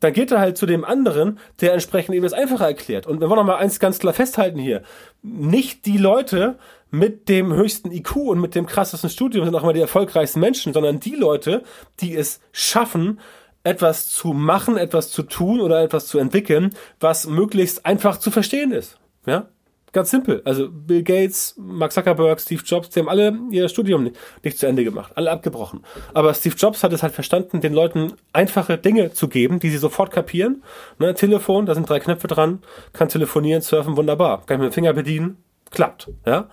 dann 0.00 0.12
geht 0.12 0.30
er 0.32 0.38
halt 0.38 0.58
zu 0.58 0.66
dem 0.66 0.84
anderen, 0.84 1.38
der 1.62 1.72
entsprechend 1.72 2.14
ihm 2.14 2.22
das 2.22 2.34
einfacher 2.34 2.66
erklärt. 2.66 3.06
Und 3.06 3.20
wir 3.20 3.30
wollen 3.30 3.38
noch 3.38 3.46
mal 3.46 3.56
eins 3.56 3.80
ganz 3.80 3.98
klar 3.98 4.12
festhalten 4.12 4.58
hier. 4.58 4.82
Nicht 5.22 5.86
die 5.86 5.96
Leute 5.96 6.58
mit 6.90 7.28
dem 7.30 7.54
höchsten 7.54 7.90
IQ 7.90 8.16
und 8.16 8.40
mit 8.40 8.54
dem 8.54 8.66
krassesten 8.66 9.08
Studium 9.08 9.46
sind 9.46 9.54
auch 9.54 9.62
immer 9.62 9.72
die 9.72 9.80
erfolgreichsten 9.80 10.40
Menschen, 10.40 10.74
sondern 10.74 11.00
die 11.00 11.14
Leute, 11.14 11.62
die 12.00 12.14
es 12.14 12.40
schaffen, 12.52 13.18
etwas 13.64 14.08
zu 14.08 14.32
machen, 14.32 14.76
etwas 14.76 15.10
zu 15.10 15.22
tun 15.22 15.60
oder 15.60 15.82
etwas 15.82 16.06
zu 16.06 16.18
entwickeln, 16.18 16.74
was 17.00 17.26
möglichst 17.26 17.84
einfach 17.84 18.18
zu 18.18 18.30
verstehen 18.30 18.72
ist. 18.72 18.98
Ja? 19.26 19.48
Ganz 19.94 20.10
simpel. 20.10 20.42
Also 20.44 20.68
Bill 20.70 21.04
Gates, 21.04 21.54
Mark 21.56 21.92
Zuckerberg, 21.92 22.40
Steve 22.40 22.62
Jobs, 22.64 22.90
die 22.90 22.98
haben 22.98 23.08
alle 23.08 23.38
ihr 23.52 23.68
Studium 23.68 24.10
nicht 24.42 24.58
zu 24.58 24.66
Ende 24.66 24.82
gemacht, 24.82 25.12
alle 25.14 25.30
abgebrochen. 25.30 25.84
Aber 26.12 26.34
Steve 26.34 26.56
Jobs 26.56 26.82
hat 26.82 26.92
es 26.92 27.04
halt 27.04 27.14
verstanden, 27.14 27.60
den 27.60 27.72
Leuten 27.72 28.14
einfache 28.32 28.76
Dinge 28.76 29.12
zu 29.12 29.28
geben, 29.28 29.60
die 29.60 29.70
sie 29.70 29.78
sofort 29.78 30.10
kapieren. 30.10 30.64
Ne, 30.98 31.14
Telefon, 31.14 31.64
da 31.64 31.74
sind 31.74 31.88
drei 31.88 32.00
Knöpfe 32.00 32.26
dran, 32.26 32.60
kann 32.92 33.08
telefonieren, 33.08 33.62
surfen, 33.62 33.96
wunderbar. 33.96 34.44
Kann 34.46 34.56
ich 34.56 34.64
mit 34.64 34.72
dem 34.72 34.74
Finger 34.74 34.92
bedienen, 34.94 35.38
klappt. 35.70 36.10
Ja. 36.26 36.48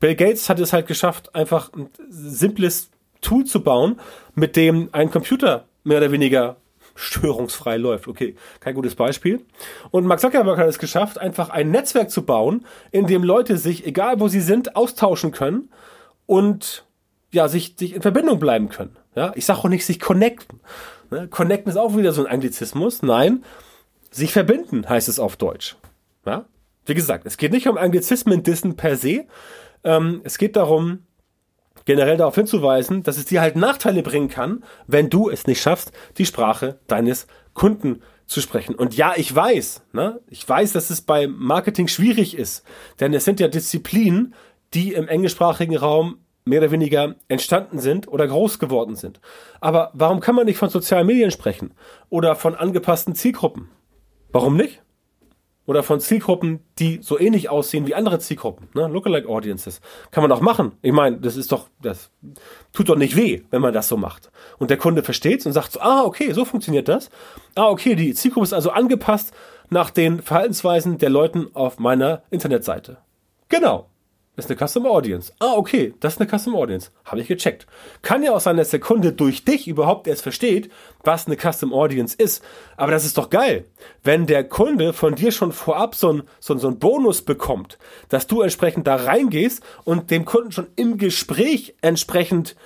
Bill 0.00 0.16
Gates 0.16 0.48
hat 0.48 0.58
es 0.58 0.72
halt 0.72 0.88
geschafft, 0.88 1.34
einfach 1.36 1.72
ein 1.72 1.88
simples 2.08 2.90
Tool 3.20 3.44
zu 3.44 3.62
bauen, 3.62 4.00
mit 4.34 4.56
dem 4.56 4.88
ein 4.90 5.12
Computer 5.12 5.66
mehr 5.84 5.98
oder 5.98 6.12
weniger 6.12 6.56
störungsfrei 6.94 7.76
läuft. 7.76 8.08
Okay, 8.08 8.34
kein 8.60 8.74
gutes 8.74 8.94
Beispiel. 8.94 9.44
Und 9.90 10.06
Mark 10.06 10.20
Zuckerberg 10.20 10.58
hat 10.58 10.68
es 10.68 10.78
geschafft, 10.78 11.18
einfach 11.18 11.50
ein 11.50 11.70
Netzwerk 11.70 12.10
zu 12.10 12.24
bauen, 12.24 12.66
in 12.90 13.06
dem 13.06 13.24
Leute 13.24 13.56
sich, 13.56 13.86
egal 13.86 14.20
wo 14.20 14.28
sie 14.28 14.40
sind, 14.40 14.76
austauschen 14.76 15.32
können 15.32 15.70
und 16.26 16.84
ja, 17.32 17.48
sich, 17.48 17.76
sich 17.78 17.94
in 17.94 18.02
Verbindung 18.02 18.38
bleiben 18.38 18.68
können. 18.68 18.96
Ja, 19.14 19.32
ich 19.34 19.44
sage 19.44 19.60
auch 19.60 19.68
nicht 19.68 19.86
sich 19.86 20.00
connecten. 20.00 20.60
Ne? 21.10 21.28
Connecten 21.28 21.70
ist 21.70 21.76
auch 21.76 21.96
wieder 21.96 22.12
so 22.12 22.24
ein 22.24 22.32
Anglizismus. 22.32 23.02
Nein, 23.02 23.44
sich 24.10 24.32
verbinden 24.32 24.88
heißt 24.88 25.08
es 25.08 25.18
auf 25.18 25.36
Deutsch. 25.36 25.76
Ja? 26.26 26.46
Wie 26.86 26.94
gesagt, 26.94 27.26
es 27.26 27.36
geht 27.36 27.52
nicht 27.52 27.68
um 27.68 27.78
Anglizismen 27.78 28.42
Dissen 28.42 28.76
per 28.76 28.96
se. 28.96 29.26
Ähm, 29.84 30.20
es 30.24 30.38
geht 30.38 30.56
darum, 30.56 31.04
generell 31.84 32.16
darauf 32.16 32.34
hinzuweisen, 32.34 33.02
dass 33.02 33.18
es 33.18 33.24
dir 33.26 33.40
halt 33.40 33.56
Nachteile 33.56 34.02
bringen 34.02 34.28
kann, 34.28 34.64
wenn 34.86 35.10
du 35.10 35.30
es 35.30 35.46
nicht 35.46 35.60
schaffst, 35.60 35.92
die 36.18 36.26
Sprache 36.26 36.78
deines 36.86 37.26
Kunden 37.54 38.02
zu 38.26 38.40
sprechen. 38.40 38.74
Und 38.74 38.96
ja, 38.96 39.14
ich 39.16 39.34
weiß, 39.34 39.82
ne, 39.92 40.20
ich 40.28 40.48
weiß, 40.48 40.72
dass 40.72 40.90
es 40.90 41.00
bei 41.00 41.26
Marketing 41.26 41.88
schwierig 41.88 42.36
ist, 42.36 42.64
denn 43.00 43.12
es 43.12 43.24
sind 43.24 43.40
ja 43.40 43.48
Disziplinen, 43.48 44.34
die 44.72 44.92
im 44.92 45.08
englischsprachigen 45.08 45.76
Raum 45.76 46.18
mehr 46.44 46.60
oder 46.60 46.70
weniger 46.70 47.16
entstanden 47.28 47.80
sind 47.80 48.08
oder 48.08 48.26
groß 48.26 48.58
geworden 48.58 48.96
sind. 48.96 49.20
Aber 49.60 49.90
warum 49.94 50.20
kann 50.20 50.34
man 50.34 50.46
nicht 50.46 50.58
von 50.58 50.70
sozialen 50.70 51.06
Medien 51.06 51.30
sprechen 51.30 51.74
oder 52.08 52.36
von 52.36 52.54
angepassten 52.54 53.14
Zielgruppen? 53.14 53.68
Warum 54.32 54.56
nicht? 54.56 54.80
Oder 55.66 55.82
von 55.82 56.00
Zielgruppen, 56.00 56.60
die 56.78 57.00
so 57.02 57.18
ähnlich 57.18 57.48
aussehen 57.48 57.86
wie 57.86 57.94
andere 57.94 58.18
Zielgruppen, 58.18 58.68
ne? 58.74 58.88
Lookalike 58.88 59.28
Audiences. 59.28 59.80
Kann 60.10 60.22
man 60.22 60.32
auch 60.32 60.40
machen. 60.40 60.72
Ich 60.82 60.92
meine, 60.92 61.18
das 61.18 61.36
ist 61.36 61.52
doch, 61.52 61.68
das 61.80 62.10
tut 62.72 62.88
doch 62.88 62.96
nicht 62.96 63.16
weh, 63.16 63.42
wenn 63.50 63.60
man 63.62 63.74
das 63.74 63.88
so 63.88 63.96
macht. 63.96 64.30
Und 64.58 64.70
der 64.70 64.78
Kunde 64.78 65.02
versteht's 65.02 65.46
und 65.46 65.52
sagt 65.52 65.72
so, 65.72 65.80
ah, 65.80 66.02
okay, 66.02 66.32
so 66.32 66.44
funktioniert 66.44 66.88
das. 66.88 67.10
Ah, 67.54 67.68
okay, 67.68 67.94
die 67.94 68.14
Zielgruppe 68.14 68.44
ist 68.44 68.52
also 68.52 68.70
angepasst 68.70 69.32
nach 69.68 69.90
den 69.90 70.22
Verhaltensweisen 70.22 70.98
der 70.98 71.10
Leuten 71.10 71.48
auf 71.54 71.78
meiner 71.78 72.22
Internetseite. 72.30 72.98
Genau. 73.48 73.89
Ist 74.40 74.50
eine 74.50 74.68
Custom 74.68 74.86
Audience. 74.86 75.32
Ah, 75.38 75.52
okay, 75.54 75.94
das 76.00 76.14
ist 76.14 76.20
eine 76.20 76.30
Custom 76.30 76.56
Audience. 76.56 76.90
Habe 77.04 77.20
ich 77.20 77.28
gecheckt. 77.28 77.66
Kann 78.00 78.22
ja 78.22 78.32
auch 78.32 78.40
sein, 78.40 78.56
dass 78.56 78.70
der 78.70 78.80
Kunde 78.80 79.12
durch 79.12 79.44
dich 79.44 79.68
überhaupt 79.68 80.06
erst 80.06 80.22
versteht, 80.22 80.70
was 81.04 81.26
eine 81.26 81.36
Custom 81.36 81.74
Audience 81.74 82.16
ist. 82.16 82.42
Aber 82.76 82.90
das 82.90 83.04
ist 83.04 83.18
doch 83.18 83.28
geil. 83.28 83.66
Wenn 84.02 84.26
der 84.26 84.44
Kunde 84.44 84.94
von 84.94 85.14
dir 85.14 85.30
schon 85.30 85.52
vorab 85.52 85.94
so 85.94 86.12
ein, 86.12 86.22
so, 86.40 86.56
so 86.56 86.68
ein 86.68 86.78
Bonus 86.78 87.22
bekommt, 87.22 87.78
dass 88.08 88.26
du 88.26 88.40
entsprechend 88.40 88.86
da 88.86 88.96
reingehst 88.96 89.62
und 89.84 90.10
dem 90.10 90.24
Kunden 90.24 90.52
schon 90.52 90.68
im 90.76 90.96
Gespräch 90.96 91.74
entsprechend 91.82 92.56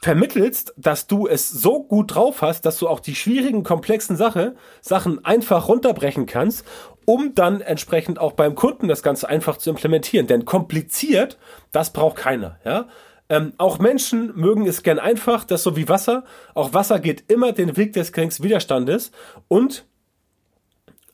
vermittelst, 0.00 0.74
dass 0.76 1.06
du 1.06 1.26
es 1.26 1.50
so 1.50 1.82
gut 1.82 2.14
drauf 2.14 2.42
hast, 2.42 2.66
dass 2.66 2.78
du 2.78 2.86
auch 2.86 3.00
die 3.00 3.14
schwierigen, 3.14 3.64
komplexen 3.64 4.16
Sache, 4.16 4.54
Sachen 4.80 5.24
einfach 5.24 5.68
runterbrechen 5.68 6.26
kannst, 6.26 6.64
um 7.08 7.34
dann 7.34 7.62
entsprechend 7.62 8.18
auch 8.18 8.32
beim 8.32 8.54
Kunden 8.54 8.86
das 8.86 9.02
Ganze 9.02 9.30
einfach 9.30 9.56
zu 9.56 9.70
implementieren. 9.70 10.26
Denn 10.26 10.44
kompliziert, 10.44 11.38
das 11.72 11.90
braucht 11.90 12.16
keiner, 12.16 12.58
ja. 12.66 12.86
Ähm, 13.30 13.54
auch 13.56 13.78
Menschen 13.78 14.36
mögen 14.36 14.66
es 14.66 14.82
gern 14.82 14.98
einfach, 14.98 15.44
das 15.44 15.62
so 15.62 15.74
wie 15.74 15.88
Wasser. 15.88 16.24
Auch 16.52 16.74
Wasser 16.74 16.98
geht 16.98 17.30
immer 17.30 17.52
den 17.52 17.78
Weg 17.78 17.94
des 17.94 18.12
geringsten 18.12 18.44
Widerstandes 18.44 19.10
und 19.48 19.86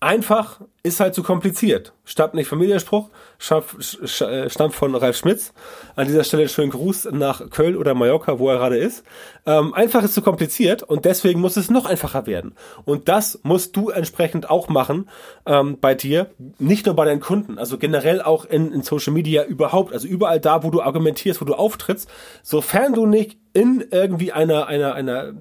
einfach 0.05 0.61
ist 0.83 1.01
halt 1.01 1.15
zu 1.15 1.23
kompliziert. 1.23 1.95
Stammt 2.05 2.35
nicht 2.35 2.53
Medienspruch, 2.53 3.09
äh, 3.51 4.51
stammt 4.51 4.75
von 4.75 4.95
Ralf 4.95 5.17
Schmitz. 5.17 5.55
An 5.97 6.07
dieser 6.07 6.25
Stelle 6.25 6.47
schönen 6.49 6.71
Gruß 6.71 7.09
nach 7.13 7.49
Köln 7.49 7.75
oder 7.75 7.95
Mallorca, 7.95 8.39
wo 8.39 8.51
er 8.51 8.59
gerade 8.59 8.77
ist. 8.77 9.03
Ähm, 9.47 9.73
einfach 9.73 10.03
ist 10.05 10.13
zu 10.13 10.21
kompliziert 10.21 10.83
und 10.83 11.07
deswegen 11.07 11.41
muss 11.41 11.57
es 11.57 11.71
noch 11.71 11.87
einfacher 11.87 12.27
werden. 12.27 12.55
Und 12.85 13.09
das 13.09 13.41
musst 13.45 13.77
du 13.77 13.89
entsprechend 13.89 14.51
auch 14.51 14.69
machen 14.69 15.09
ähm, 15.47 15.79
bei 15.81 15.95
dir, 15.95 16.31
nicht 16.59 16.85
nur 16.85 16.95
bei 16.95 17.07
deinen 17.07 17.21
Kunden, 17.21 17.59
also 17.59 17.79
generell 17.79 18.21
auch 18.21 18.45
in, 18.45 18.71
in 18.73 18.83
Social 18.83 19.15
Media 19.15 19.45
überhaupt, 19.45 19.95
also 19.95 20.07
überall 20.07 20.39
da, 20.39 20.63
wo 20.63 20.71
du 20.71 20.83
argumentierst, 20.83 21.41
wo 21.41 21.47
du 21.47 21.55
auftrittst, 21.55 22.11
sofern 22.43 22.93
du 22.93 23.07
nicht 23.07 23.39
in 23.55 23.83
irgendwie 23.91 24.33
einer, 24.33 24.67
einer, 24.67 24.95
einer 24.95 25.33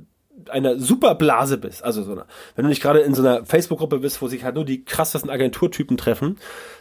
einer 0.50 0.78
Superblase 0.80 1.58
bist, 1.58 1.84
also 1.84 2.04
so 2.04 2.12
eine, 2.12 2.26
wenn 2.56 2.64
du 2.64 2.70
nicht 2.70 2.82
gerade 2.82 3.00
in 3.00 3.14
so 3.14 3.22
einer 3.22 3.46
Facebook-Gruppe 3.46 4.00
bist, 4.00 4.22
wo 4.22 4.28
sich 4.28 4.44
halt 4.44 4.56
nur 4.56 4.66
die 4.66 4.84
krassesten 4.84 5.30
Agenturtypen 5.30 5.98
treffen, 5.98 6.38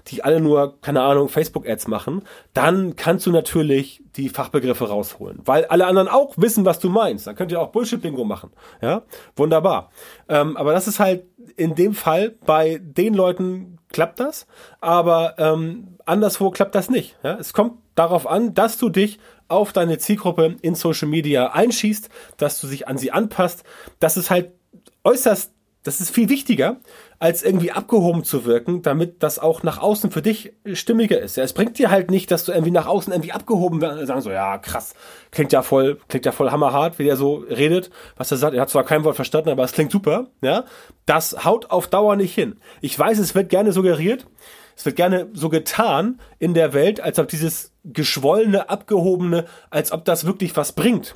die 0.08 0.24
alle 0.24 0.40
nur, 0.40 0.80
keine 0.80 1.02
Ahnung, 1.02 1.28
Facebook-Ads 1.28 1.88
machen, 1.88 2.22
dann 2.54 2.96
kannst 2.96 3.26
du 3.26 3.30
natürlich 3.30 4.02
die 4.16 4.28
Fachbegriffe 4.28 4.88
rausholen, 4.88 5.40
weil 5.44 5.64
alle 5.66 5.86
anderen 5.86 6.08
auch 6.08 6.34
wissen, 6.36 6.64
was 6.64 6.78
du 6.78 6.88
meinst. 6.88 7.26
Dann 7.26 7.36
könnt 7.36 7.52
ihr 7.52 7.60
auch 7.60 7.72
Bullshit-Bingo 7.72 8.24
machen, 8.24 8.50
ja, 8.80 9.02
wunderbar. 9.36 9.90
Ähm, 10.28 10.56
aber 10.56 10.72
das 10.72 10.88
ist 10.88 10.98
halt 10.98 11.24
in 11.56 11.74
dem 11.74 11.94
Fall 11.94 12.34
bei 12.44 12.80
den 12.82 13.14
Leuten 13.14 13.78
klappt 13.92 14.20
das, 14.20 14.46
aber 14.80 15.34
ähm, 15.38 15.98
anderswo 16.06 16.50
klappt 16.50 16.74
das 16.74 16.90
nicht. 16.90 17.16
Ja? 17.22 17.36
Es 17.38 17.52
kommt 17.52 17.81
darauf 17.94 18.26
an, 18.26 18.54
dass 18.54 18.78
du 18.78 18.88
dich 18.88 19.18
auf 19.48 19.72
deine 19.72 19.98
Zielgruppe 19.98 20.56
in 20.62 20.74
Social 20.74 21.08
Media 21.08 21.52
einschießt, 21.52 22.08
dass 22.38 22.60
du 22.60 22.68
dich 22.68 22.88
an 22.88 22.98
sie 22.98 23.12
anpasst. 23.12 23.64
Das 24.00 24.16
ist 24.16 24.30
halt 24.30 24.52
äußerst, 25.04 25.52
das 25.84 26.00
ist 26.00 26.14
viel 26.14 26.28
wichtiger, 26.28 26.76
als 27.18 27.42
irgendwie 27.42 27.72
abgehoben 27.72 28.22
zu 28.22 28.44
wirken, 28.44 28.82
damit 28.82 29.22
das 29.22 29.38
auch 29.40 29.62
nach 29.64 29.78
außen 29.78 30.12
für 30.12 30.22
dich 30.22 30.52
stimmiger 30.72 31.20
ist. 31.20 31.36
Ja, 31.36 31.42
es 31.42 31.52
bringt 31.52 31.76
dir 31.78 31.90
halt 31.90 32.10
nicht, 32.10 32.30
dass 32.30 32.44
du 32.44 32.52
irgendwie 32.52 32.70
nach 32.70 32.86
außen 32.86 33.12
irgendwie 33.12 33.32
abgehoben 33.32 33.80
wirst, 33.80 34.06
sagen 34.06 34.20
so, 34.20 34.30
ja, 34.30 34.58
krass, 34.58 34.94
klingt 35.32 35.52
ja 35.52 35.62
voll, 35.62 35.98
klingt 36.08 36.24
ja 36.24 36.32
voll 36.32 36.50
hammerhart, 36.50 36.98
wie 36.98 37.04
der 37.04 37.16
so 37.16 37.36
redet, 37.36 37.90
was 38.16 38.30
er 38.30 38.36
sagt. 38.36 38.54
Er 38.54 38.62
hat 38.62 38.70
zwar 38.70 38.84
kein 38.84 39.04
Wort 39.04 39.16
verstanden, 39.16 39.50
aber 39.50 39.64
es 39.64 39.72
klingt 39.72 39.90
super, 39.90 40.28
ja. 40.40 40.64
Das 41.04 41.44
haut 41.44 41.70
auf 41.70 41.88
Dauer 41.88 42.14
nicht 42.14 42.34
hin. 42.34 42.60
Ich 42.80 42.96
weiß, 42.96 43.18
es 43.18 43.34
wird 43.34 43.48
gerne 43.48 43.72
suggeriert, 43.72 44.26
es 44.76 44.86
wird 44.86 44.96
gerne 44.96 45.28
so 45.32 45.48
getan 45.48 46.20
in 46.38 46.54
der 46.54 46.72
Welt, 46.72 47.00
als 47.00 47.18
ob 47.18 47.26
dieses 47.28 47.71
geschwollene, 47.84 48.68
abgehobene, 48.68 49.46
als 49.70 49.92
ob 49.92 50.04
das 50.04 50.24
wirklich 50.24 50.56
was 50.56 50.72
bringt. 50.72 51.14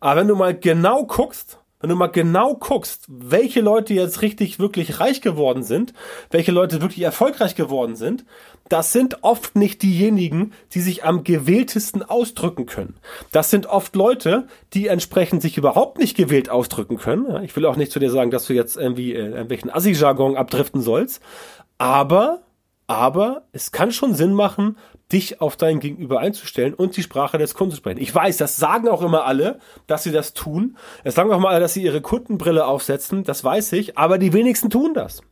Aber 0.00 0.20
wenn 0.20 0.28
du 0.28 0.36
mal 0.36 0.58
genau 0.58 1.04
guckst, 1.04 1.58
wenn 1.84 1.90
du 1.90 1.96
mal 1.96 2.06
genau 2.06 2.54
guckst, 2.54 3.04
welche 3.08 3.60
Leute 3.60 3.92
jetzt 3.92 4.22
richtig 4.22 4.58
wirklich 4.58 5.00
reich 5.00 5.20
geworden 5.20 5.62
sind, 5.62 5.92
welche 6.30 6.50
Leute 6.50 6.80
wirklich 6.80 7.02
erfolgreich 7.02 7.56
geworden 7.56 7.94
sind, 7.94 8.24
das 8.70 8.92
sind 8.92 9.22
oft 9.22 9.54
nicht 9.54 9.82
diejenigen, 9.82 10.54
die 10.72 10.80
sich 10.80 11.04
am 11.04 11.24
gewähltesten 11.24 12.02
ausdrücken 12.02 12.64
können. 12.64 12.96
Das 13.32 13.50
sind 13.50 13.66
oft 13.66 13.96
Leute, 13.96 14.46
die 14.72 14.86
entsprechend 14.86 15.42
sich 15.42 15.58
überhaupt 15.58 15.98
nicht 15.98 16.16
gewählt 16.16 16.48
ausdrücken 16.48 16.96
können. 16.96 17.44
Ich 17.44 17.54
will 17.54 17.66
auch 17.66 17.76
nicht 17.76 17.92
zu 17.92 17.98
dir 17.98 18.10
sagen, 18.10 18.30
dass 18.30 18.46
du 18.46 18.54
jetzt 18.54 18.78
irgendwie 18.78 19.12
äh, 19.12 19.18
irgendwelchen 19.18 19.70
Assi-Jargon 19.70 20.38
abdriften 20.38 20.80
sollst, 20.80 21.22
aber 21.76 22.40
aber 22.86 23.44
es 23.52 23.72
kann 23.72 23.92
schon 23.92 24.14
Sinn 24.14 24.34
machen, 24.34 24.76
dich 25.12 25.40
auf 25.40 25.56
dein 25.56 25.80
Gegenüber 25.80 26.20
einzustellen 26.20 26.74
und 26.74 26.96
die 26.96 27.02
Sprache 27.02 27.38
des 27.38 27.54
Kunden 27.54 27.72
zu 27.72 27.76
sprechen. 27.78 28.00
Ich 28.00 28.14
weiß, 28.14 28.36
das 28.36 28.56
sagen 28.56 28.88
auch 28.88 29.02
immer 29.02 29.24
alle, 29.24 29.58
dass 29.86 30.02
sie 30.02 30.12
das 30.12 30.34
tun. 30.34 30.76
Es 31.02 31.14
sagen 31.14 31.30
auch 31.32 31.38
mal 31.38 31.50
alle, 31.50 31.60
dass 31.60 31.74
sie 31.74 31.82
ihre 31.82 32.00
Kundenbrille 32.00 32.66
aufsetzen. 32.66 33.24
Das 33.24 33.44
weiß 33.44 33.72
ich. 33.72 33.96
Aber 33.98 34.18
die 34.18 34.32
wenigsten 34.32 34.70
tun 34.70 34.92
das. 34.94 35.22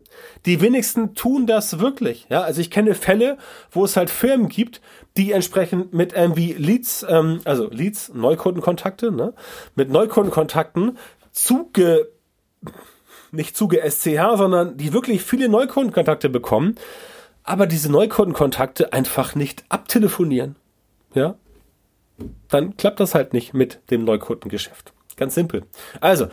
Die 0.45 0.61
wenigsten 0.61 1.15
tun 1.15 1.47
das 1.47 1.79
wirklich. 1.79 2.27
Ja, 2.29 2.43
also 2.43 2.61
ich 2.61 2.71
kenne 2.71 2.95
Fälle, 2.95 3.39
wo 3.71 3.85
es 3.85 3.97
halt 3.97 4.11
Firmen 4.11 4.49
gibt, 4.49 4.81
die 5.17 5.33
entsprechend 5.33 5.95
mit 5.95 6.13
irgendwie 6.13 6.53
Leads, 6.53 7.05
ähm, 7.09 7.41
also 7.45 7.69
Leads, 7.71 8.13
Neukundenkontakte, 8.15 9.11
ne, 9.11 9.33
mit 9.75 9.91
Neukundenkontakten 9.91 10.99
zuge, 11.33 12.09
nicht 13.31 13.57
zuge 13.57 13.81
SCH, 13.81 14.37
sondern 14.37 14.77
die 14.77 14.93
wirklich 14.93 15.23
viele 15.23 15.49
Neukundenkontakte 15.49 16.29
bekommen 16.29 16.77
aber 17.45 17.67
diese 17.67 17.91
Neukundenkontakte 17.91 18.93
einfach 18.93 19.35
nicht 19.35 19.65
abtelefonieren, 19.69 20.57
ja, 21.15 21.35
dann 22.49 22.77
klappt 22.77 23.01
das 23.01 23.15
halt 23.15 23.33
nicht 23.33 23.55
mit 23.55 23.81
dem 23.91 24.05
Neukundengeschäft. 24.05 24.93
Ganz 25.17 25.35
simpel. 25.35 25.65
Also, 26.01 26.29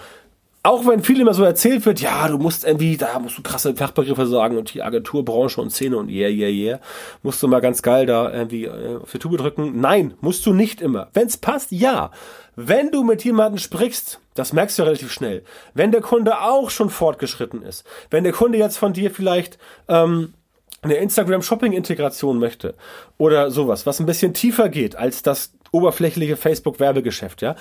auch 0.62 0.86
wenn 0.86 1.04
viel 1.04 1.20
immer 1.22 1.34
so 1.34 1.44
erzählt 1.44 1.86
wird, 1.86 2.02
ja, 2.02 2.28
du 2.28 2.38
musst 2.38 2.66
irgendwie, 2.66 2.98
da 2.98 3.18
musst 3.20 3.38
du 3.38 3.42
krasse 3.42 3.76
Fachbegriffe 3.76 4.28
sagen 4.28 4.58
und 4.58 4.74
die 4.74 4.84
Agenturbranche 4.84 5.62
und 5.62 5.70
Szene 5.70 5.98
und 5.98 6.10
yeah, 6.10 6.30
yeah, 6.30 6.50
yeah, 6.50 6.80
musst 7.24 7.42
du 7.42 7.48
mal 7.48 7.62
ganz 7.62 7.82
geil 7.82 8.06
da 8.06 8.32
irgendwie 8.32 8.66
äh, 8.66 8.98
auf 8.98 9.12
die 9.12 9.20
Tube 9.20 9.38
drücken. 9.38 9.80
Nein, 9.80 10.16
musst 10.20 10.46
du 10.46 10.54
nicht 10.54 10.82
immer. 10.82 11.10
Wenn's 11.14 11.38
passt, 11.38 11.72
ja. 11.72 12.12
Wenn 12.56 12.92
du 12.92 13.04
mit 13.04 13.24
jemandem 13.24 13.58
sprichst, 13.58 14.20
das 14.36 14.52
merkst 14.52 14.78
du 14.78 14.84
relativ 14.84 15.14
schnell. 15.14 15.44
Wenn 15.74 15.92
der 15.92 16.02
Kunde 16.02 16.42
auch 16.42 16.70
schon 16.70 16.90
fortgeschritten 16.90 17.62
ist, 17.62 17.86
wenn 18.10 18.26
der 18.26 18.34
Kunde 18.34 18.58
jetzt 18.58 18.78
von 18.78 18.92
dir 18.92 19.12
vielleicht 19.12 19.58
ähm, 19.88 20.34
eine 20.82 20.96
Instagram 20.96 21.42
Shopping 21.42 21.74
Integration 21.74 22.40
möchte 22.40 22.76
oder 23.18 23.52
sowas, 23.52 23.86
was 23.86 24.00
ein 24.00 24.06
bisschen 24.06 24.34
tiefer 24.34 24.70
geht 24.70 24.96
als 24.96 25.22
das 25.22 25.54
oberflächliche 25.72 26.36
Facebook 26.36 26.80
Werbegeschäft, 26.80 27.42
ja, 27.42 27.56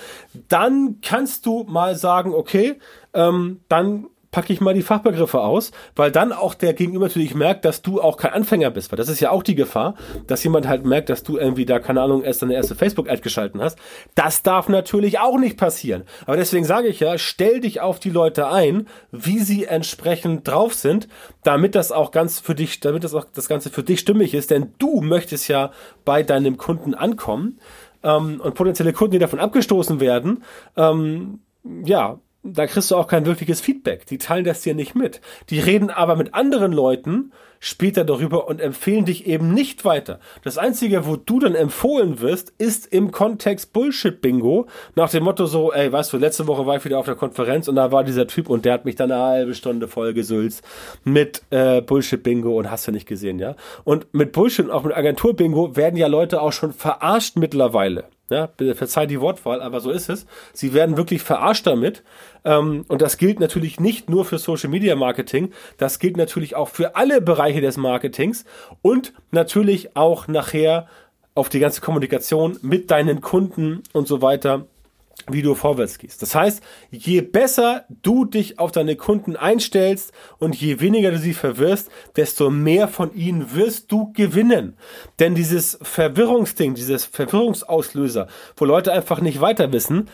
dann 0.48 0.98
kannst 1.02 1.46
du 1.46 1.64
mal 1.64 1.94
sagen, 1.96 2.34
okay, 2.34 2.78
ähm, 3.14 3.60
dann 3.68 4.06
packe 4.30 4.52
ich 4.52 4.60
mal 4.60 4.74
die 4.74 4.82
Fachbegriffe 4.82 5.40
aus, 5.40 5.70
weil 5.96 6.10
dann 6.10 6.32
auch 6.32 6.54
der 6.54 6.74
Gegenüber 6.74 7.06
natürlich 7.06 7.34
merkt, 7.34 7.64
dass 7.64 7.82
du 7.82 8.00
auch 8.00 8.16
kein 8.16 8.32
Anfänger 8.32 8.70
bist, 8.70 8.92
weil 8.92 8.96
das 8.96 9.08
ist 9.08 9.20
ja 9.20 9.30
auch 9.30 9.42
die 9.42 9.54
Gefahr, 9.54 9.94
dass 10.26 10.44
jemand 10.44 10.68
halt 10.68 10.84
merkt, 10.84 11.08
dass 11.08 11.22
du 11.22 11.38
irgendwie 11.38 11.64
da, 11.64 11.78
keine 11.78 12.02
Ahnung, 12.02 12.22
erst 12.22 12.42
deine 12.42 12.54
erste 12.54 12.74
Facebook-Ad 12.74 13.22
geschalten 13.22 13.60
hast. 13.60 13.78
Das 14.14 14.42
darf 14.42 14.68
natürlich 14.68 15.18
auch 15.18 15.38
nicht 15.38 15.56
passieren. 15.56 16.04
Aber 16.26 16.36
deswegen 16.36 16.64
sage 16.64 16.88
ich 16.88 17.00
ja, 17.00 17.16
stell 17.16 17.60
dich 17.60 17.80
auf 17.80 17.98
die 17.98 18.10
Leute 18.10 18.48
ein, 18.48 18.86
wie 19.12 19.38
sie 19.38 19.64
entsprechend 19.64 20.46
drauf 20.46 20.74
sind, 20.74 21.08
damit 21.42 21.74
das 21.74 21.92
auch 21.92 22.10
ganz 22.10 22.38
für 22.40 22.54
dich, 22.54 22.80
damit 22.80 23.04
das 23.04 23.14
auch 23.14 23.24
das 23.32 23.48
Ganze 23.48 23.70
für 23.70 23.82
dich 23.82 24.00
stimmig 24.00 24.34
ist, 24.34 24.50
denn 24.50 24.74
du 24.78 25.00
möchtest 25.00 25.48
ja 25.48 25.70
bei 26.04 26.22
deinem 26.22 26.58
Kunden 26.58 26.94
ankommen 26.94 27.58
ähm, 28.02 28.40
und 28.42 28.54
potenzielle 28.54 28.92
Kunden, 28.92 29.12
die 29.12 29.18
davon 29.18 29.40
abgestoßen 29.40 30.00
werden, 30.00 30.42
ähm, 30.76 31.40
ja, 31.84 32.18
da 32.52 32.66
kriegst 32.66 32.90
du 32.90 32.96
auch 32.96 33.06
kein 33.06 33.26
wirkliches 33.26 33.60
Feedback. 33.60 34.06
Die 34.06 34.18
teilen 34.18 34.44
das 34.44 34.62
dir 34.62 34.74
nicht 34.74 34.94
mit. 34.94 35.20
Die 35.50 35.60
reden 35.60 35.90
aber 35.90 36.16
mit 36.16 36.34
anderen 36.34 36.72
Leuten 36.72 37.32
später 37.60 38.04
darüber 38.04 38.46
und 38.48 38.60
empfehlen 38.60 39.04
dich 39.04 39.26
eben 39.26 39.52
nicht 39.52 39.84
weiter. 39.84 40.20
Das 40.44 40.58
Einzige, 40.58 41.06
wo 41.06 41.16
du 41.16 41.40
dann 41.40 41.54
empfohlen 41.54 42.20
wirst, 42.20 42.52
ist 42.58 42.86
im 42.86 43.10
Kontext 43.10 43.72
Bullshit-Bingo. 43.72 44.66
Nach 44.94 45.10
dem 45.10 45.24
Motto 45.24 45.46
so, 45.46 45.72
ey, 45.72 45.90
weißt 45.90 46.12
du, 46.12 46.18
letzte 46.18 46.46
Woche 46.46 46.66
war 46.66 46.76
ich 46.76 46.84
wieder 46.84 46.98
auf 46.98 47.06
der 47.06 47.16
Konferenz 47.16 47.68
und 47.68 47.76
da 47.76 47.90
war 47.90 48.04
dieser 48.04 48.26
Typ 48.26 48.48
und 48.48 48.64
der 48.64 48.74
hat 48.74 48.84
mich 48.84 48.96
dann 48.96 49.10
eine 49.10 49.22
halbe 49.22 49.54
Stunde 49.54 49.88
voll 49.88 50.14
gesülzt 50.14 50.62
mit 51.04 51.42
äh, 51.50 51.80
Bullshit-Bingo 51.80 52.56
und 52.56 52.70
hast 52.70 52.86
du 52.86 52.92
nicht 52.92 53.06
gesehen, 53.06 53.38
ja? 53.38 53.56
Und 53.84 54.06
mit 54.12 54.32
Bullshit 54.32 54.66
und 54.66 54.70
auch 54.70 54.84
mit 54.84 54.96
Agentur-Bingo 54.96 55.76
werden 55.76 55.96
ja 55.96 56.06
Leute 56.06 56.40
auch 56.40 56.52
schon 56.52 56.72
verarscht 56.72 57.36
mittlerweile. 57.36 58.04
Ja, 58.30 58.50
verzeiht 58.74 59.10
die 59.10 59.22
Wortwahl, 59.22 59.62
aber 59.62 59.80
so 59.80 59.90
ist 59.90 60.10
es. 60.10 60.26
Sie 60.52 60.74
werden 60.74 60.98
wirklich 60.98 61.22
verarscht 61.22 61.66
damit. 61.66 62.02
Ähm, 62.44 62.84
und 62.88 63.00
das 63.00 63.16
gilt 63.16 63.40
natürlich 63.40 63.80
nicht 63.80 64.10
nur 64.10 64.26
für 64.26 64.38
Social 64.38 64.68
Media 64.68 64.96
Marketing, 64.96 65.52
das 65.78 65.98
gilt 65.98 66.16
natürlich 66.16 66.54
auch 66.54 66.68
für 66.68 66.94
alle 66.94 67.22
Bereiche 67.22 67.62
des 67.62 67.78
Marketings 67.78 68.44
und 68.82 69.14
natürlich 69.30 69.96
auch 69.96 70.28
nachher 70.28 70.88
auf 71.34 71.48
die 71.48 71.60
ganze 71.60 71.80
Kommunikation 71.80 72.58
mit 72.62 72.90
deinen 72.90 73.20
Kunden 73.20 73.82
und 73.92 74.06
so 74.08 74.20
weiter 74.20 74.66
wie 75.30 75.42
du 75.42 75.54
vorwärts 75.54 75.98
gehst. 75.98 76.22
Das 76.22 76.34
heißt, 76.34 76.62
je 76.90 77.20
besser 77.20 77.84
du 78.02 78.24
dich 78.24 78.58
auf 78.58 78.72
deine 78.72 78.96
Kunden 78.96 79.36
einstellst 79.36 80.12
und 80.38 80.54
je 80.56 80.80
weniger 80.80 81.10
du 81.10 81.18
sie 81.18 81.34
verwirrst, 81.34 81.90
desto 82.16 82.50
mehr 82.50 82.88
von 82.88 83.14
ihnen 83.14 83.54
wirst 83.54 83.90
du 83.92 84.12
gewinnen. 84.12 84.76
Denn 85.18 85.34
dieses 85.34 85.78
Verwirrungsding, 85.82 86.74
dieses 86.74 87.04
Verwirrungsauslöser, 87.04 88.28
wo 88.56 88.64
Leute 88.64 88.92
einfach 88.92 89.20
nicht 89.20 89.40
weiter 89.40 89.72
wissen, 89.72 90.08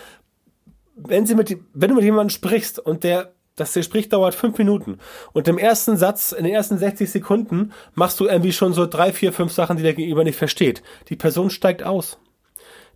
wenn 0.97 1.27
sie 1.27 1.35
mit, 1.35 1.57
wenn 1.73 1.89
du 1.89 1.97
mit 1.97 2.05
jemandem 2.05 2.31
sprichst 2.31 2.79
und 2.79 3.05
der 3.05 3.33
das 3.57 3.73
Gespräch 3.73 4.09
dauert 4.09 4.35
fünf 4.35 4.59
Minuten. 4.59 4.99
Und 5.33 5.47
im 5.47 5.59
ersten 5.59 5.97
Satz, 5.97 6.33
in 6.33 6.45
den 6.45 6.53
ersten 6.53 6.77
60 6.77 7.09
Sekunden, 7.09 7.73
machst 7.95 8.19
du 8.19 8.27
irgendwie 8.27 8.53
schon 8.53 8.73
so 8.73 8.87
drei, 8.87 9.13
vier, 9.13 9.33
fünf 9.33 9.53
Sachen, 9.53 9.77
die 9.77 9.83
der 9.83 9.95
Gegenüber 9.95 10.25
nicht 10.25 10.37
versteht. 10.37 10.83
Die 11.09 11.17
Person 11.17 11.51
steigt 11.51 11.85
aus. 11.85 12.19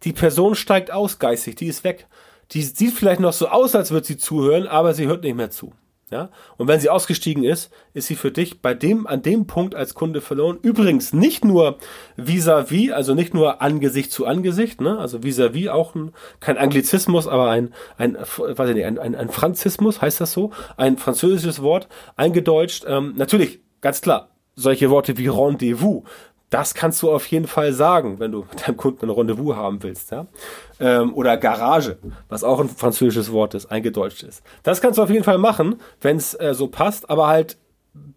Die 0.04 0.12
Person 0.12 0.54
steigt 0.54 0.90
aus 0.90 1.18
geistig, 1.18 1.56
die 1.56 1.66
ist 1.66 1.84
weg. 1.84 2.06
Die 2.52 2.62
sieht 2.62 2.94
vielleicht 2.94 3.20
noch 3.20 3.32
so 3.32 3.48
aus, 3.48 3.74
als 3.74 3.90
würde 3.90 4.06
sie 4.06 4.16
zuhören, 4.16 4.66
aber 4.66 4.94
sie 4.94 5.06
hört 5.06 5.22
nicht 5.22 5.36
mehr 5.36 5.50
zu. 5.50 5.72
Ja? 6.10 6.30
Und 6.56 6.68
wenn 6.68 6.80
sie 6.80 6.88
ausgestiegen 6.88 7.44
ist, 7.44 7.70
ist 7.92 8.06
sie 8.06 8.14
für 8.14 8.30
dich 8.30 8.62
bei 8.62 8.74
dem, 8.74 9.06
an 9.06 9.22
dem 9.22 9.46
Punkt 9.46 9.74
als 9.74 9.94
Kunde 9.94 10.20
verloren. 10.20 10.58
Übrigens 10.62 11.12
nicht 11.12 11.44
nur 11.44 11.78
vis-à-vis, 12.16 12.90
-vis, 12.90 12.92
also 12.92 13.14
nicht 13.14 13.34
nur 13.34 13.60
Angesicht 13.60 14.10
zu 14.10 14.26
Angesicht, 14.26 14.80
ne? 14.80 14.98
also 14.98 15.18
vis-à-vis 15.18 15.68
-vis 15.68 15.70
auch 15.70 15.94
ein, 15.94 16.12
kein 16.40 16.56
Anglizismus, 16.56 17.28
aber 17.28 17.50
ein, 17.50 17.74
ein, 17.98 18.16
weiß 18.16 18.70
ich 18.70 18.76
nicht, 18.76 18.86
ein, 18.86 18.98
ein, 18.98 19.14
ein 19.14 19.28
Franzismus, 19.28 20.00
heißt 20.00 20.20
das 20.20 20.32
so? 20.32 20.50
Ein 20.76 20.96
französisches 20.96 21.62
Wort, 21.62 21.88
eingedeutscht. 22.16 22.84
Ähm, 22.88 23.14
natürlich, 23.16 23.60
ganz 23.80 24.00
klar, 24.00 24.30
solche 24.54 24.90
Worte 24.90 25.16
wie 25.18 25.28
Rendezvous 25.28 26.02
das 26.50 26.74
kannst 26.74 27.02
du 27.02 27.10
auf 27.10 27.26
jeden 27.26 27.46
Fall 27.46 27.72
sagen, 27.72 28.18
wenn 28.18 28.32
du 28.32 28.46
mit 28.50 28.66
deinem 28.66 28.76
Kunden 28.76 29.06
ein 29.06 29.10
Rendezvous 29.10 29.54
haben 29.54 29.82
willst, 29.82 30.10
ja. 30.10 30.26
Ähm, 30.80 31.14
oder 31.14 31.36
Garage, 31.36 31.98
was 32.28 32.44
auch 32.44 32.60
ein 32.60 32.68
französisches 32.68 33.32
Wort 33.32 33.54
ist, 33.54 33.66
eingedeutscht 33.66 34.22
ist. 34.22 34.42
Das 34.62 34.80
kannst 34.80 34.98
du 34.98 35.02
auf 35.02 35.10
jeden 35.10 35.24
Fall 35.24 35.38
machen, 35.38 35.76
wenn 36.00 36.16
es 36.16 36.34
äh, 36.34 36.54
so 36.54 36.68
passt, 36.68 37.10
aber 37.10 37.26
halt 37.26 37.58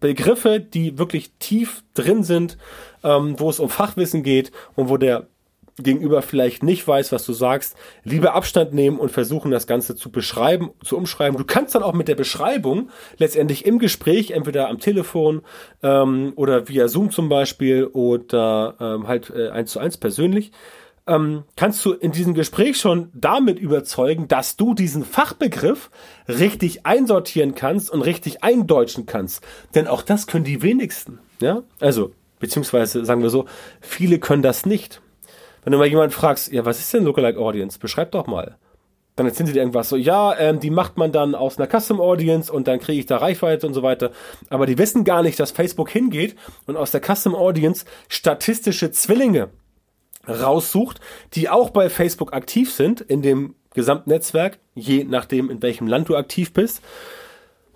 Begriffe, 0.00 0.60
die 0.60 0.98
wirklich 0.98 1.32
tief 1.38 1.82
drin 1.94 2.22
sind, 2.22 2.56
ähm, 3.02 3.38
wo 3.38 3.50
es 3.50 3.58
um 3.58 3.68
Fachwissen 3.68 4.22
geht 4.22 4.52
und 4.76 4.88
wo 4.88 4.96
der 4.96 5.26
Gegenüber 5.78 6.22
vielleicht 6.22 6.62
nicht 6.62 6.86
weiß, 6.86 7.12
was 7.12 7.24
du 7.24 7.32
sagst, 7.32 7.76
lieber 8.04 8.34
Abstand 8.34 8.74
nehmen 8.74 8.98
und 8.98 9.10
versuchen, 9.10 9.50
das 9.50 9.66
Ganze 9.66 9.96
zu 9.96 10.10
beschreiben, 10.10 10.70
zu 10.84 10.96
umschreiben. 10.96 11.38
Du 11.38 11.44
kannst 11.44 11.74
dann 11.74 11.82
auch 11.82 11.94
mit 11.94 12.08
der 12.08 12.14
Beschreibung 12.14 12.90
letztendlich 13.16 13.64
im 13.64 13.78
Gespräch, 13.78 14.32
entweder 14.32 14.68
am 14.68 14.78
Telefon 14.78 15.42
ähm, 15.82 16.32
oder 16.36 16.68
via 16.68 16.88
Zoom 16.88 17.10
zum 17.10 17.28
Beispiel 17.28 17.86
oder 17.86 18.76
ähm, 18.80 19.08
halt 19.08 19.30
äh, 19.30 19.48
eins 19.48 19.72
zu 19.72 19.78
eins 19.78 19.96
persönlich, 19.96 20.52
ähm, 21.06 21.44
kannst 21.56 21.84
du 21.84 21.92
in 21.92 22.12
diesem 22.12 22.34
Gespräch 22.34 22.78
schon 22.78 23.10
damit 23.14 23.58
überzeugen, 23.58 24.28
dass 24.28 24.56
du 24.56 24.74
diesen 24.74 25.04
Fachbegriff 25.04 25.90
richtig 26.28 26.86
einsortieren 26.86 27.54
kannst 27.54 27.90
und 27.90 28.02
richtig 28.02 28.44
eindeutschen 28.44 29.06
kannst. 29.06 29.42
Denn 29.74 29.88
auch 29.88 30.02
das 30.02 30.26
können 30.26 30.44
die 30.44 30.62
wenigsten. 30.62 31.18
Ja, 31.40 31.62
also 31.80 32.12
beziehungsweise 32.38 33.04
sagen 33.04 33.22
wir 33.22 33.30
so, 33.30 33.46
viele 33.80 34.18
können 34.18 34.42
das 34.42 34.66
nicht. 34.66 35.00
Wenn 35.62 35.72
du 35.72 35.78
mal 35.78 35.86
jemanden 35.86 36.12
fragst, 36.12 36.52
ja, 36.52 36.64
was 36.64 36.80
ist 36.80 36.92
denn 36.92 37.04
Lookalike 37.04 37.38
Audience? 37.38 37.78
Beschreib 37.78 38.10
doch 38.12 38.26
mal. 38.26 38.56
Dann 39.14 39.26
erzählen 39.26 39.46
sie 39.46 39.52
dir 39.52 39.60
irgendwas 39.60 39.90
so, 39.90 39.96
ja, 39.96 40.36
ähm, 40.38 40.58
die 40.58 40.70
macht 40.70 40.96
man 40.96 41.12
dann 41.12 41.34
aus 41.34 41.58
einer 41.58 41.68
Custom 41.68 42.00
Audience 42.00 42.50
und 42.50 42.66
dann 42.66 42.80
kriege 42.80 42.98
ich 42.98 43.06
da 43.06 43.18
Reichweite 43.18 43.66
und 43.66 43.74
so 43.74 43.82
weiter. 43.82 44.10
Aber 44.48 44.66
die 44.66 44.78
wissen 44.78 45.04
gar 45.04 45.22
nicht, 45.22 45.38
dass 45.38 45.50
Facebook 45.50 45.90
hingeht 45.90 46.34
und 46.66 46.76
aus 46.76 46.90
der 46.90 47.02
Custom 47.02 47.34
Audience 47.34 47.84
statistische 48.08 48.90
Zwillinge 48.90 49.50
raussucht, 50.26 51.00
die 51.34 51.48
auch 51.48 51.70
bei 51.70 51.90
Facebook 51.90 52.32
aktiv 52.32 52.72
sind, 52.72 53.00
in 53.00 53.22
dem 53.22 53.54
Gesamtnetzwerk, 53.74 54.58
je 54.74 55.04
nachdem, 55.04 55.50
in 55.50 55.62
welchem 55.62 55.86
Land 55.86 56.08
du 56.08 56.16
aktiv 56.16 56.52
bist. 56.52 56.80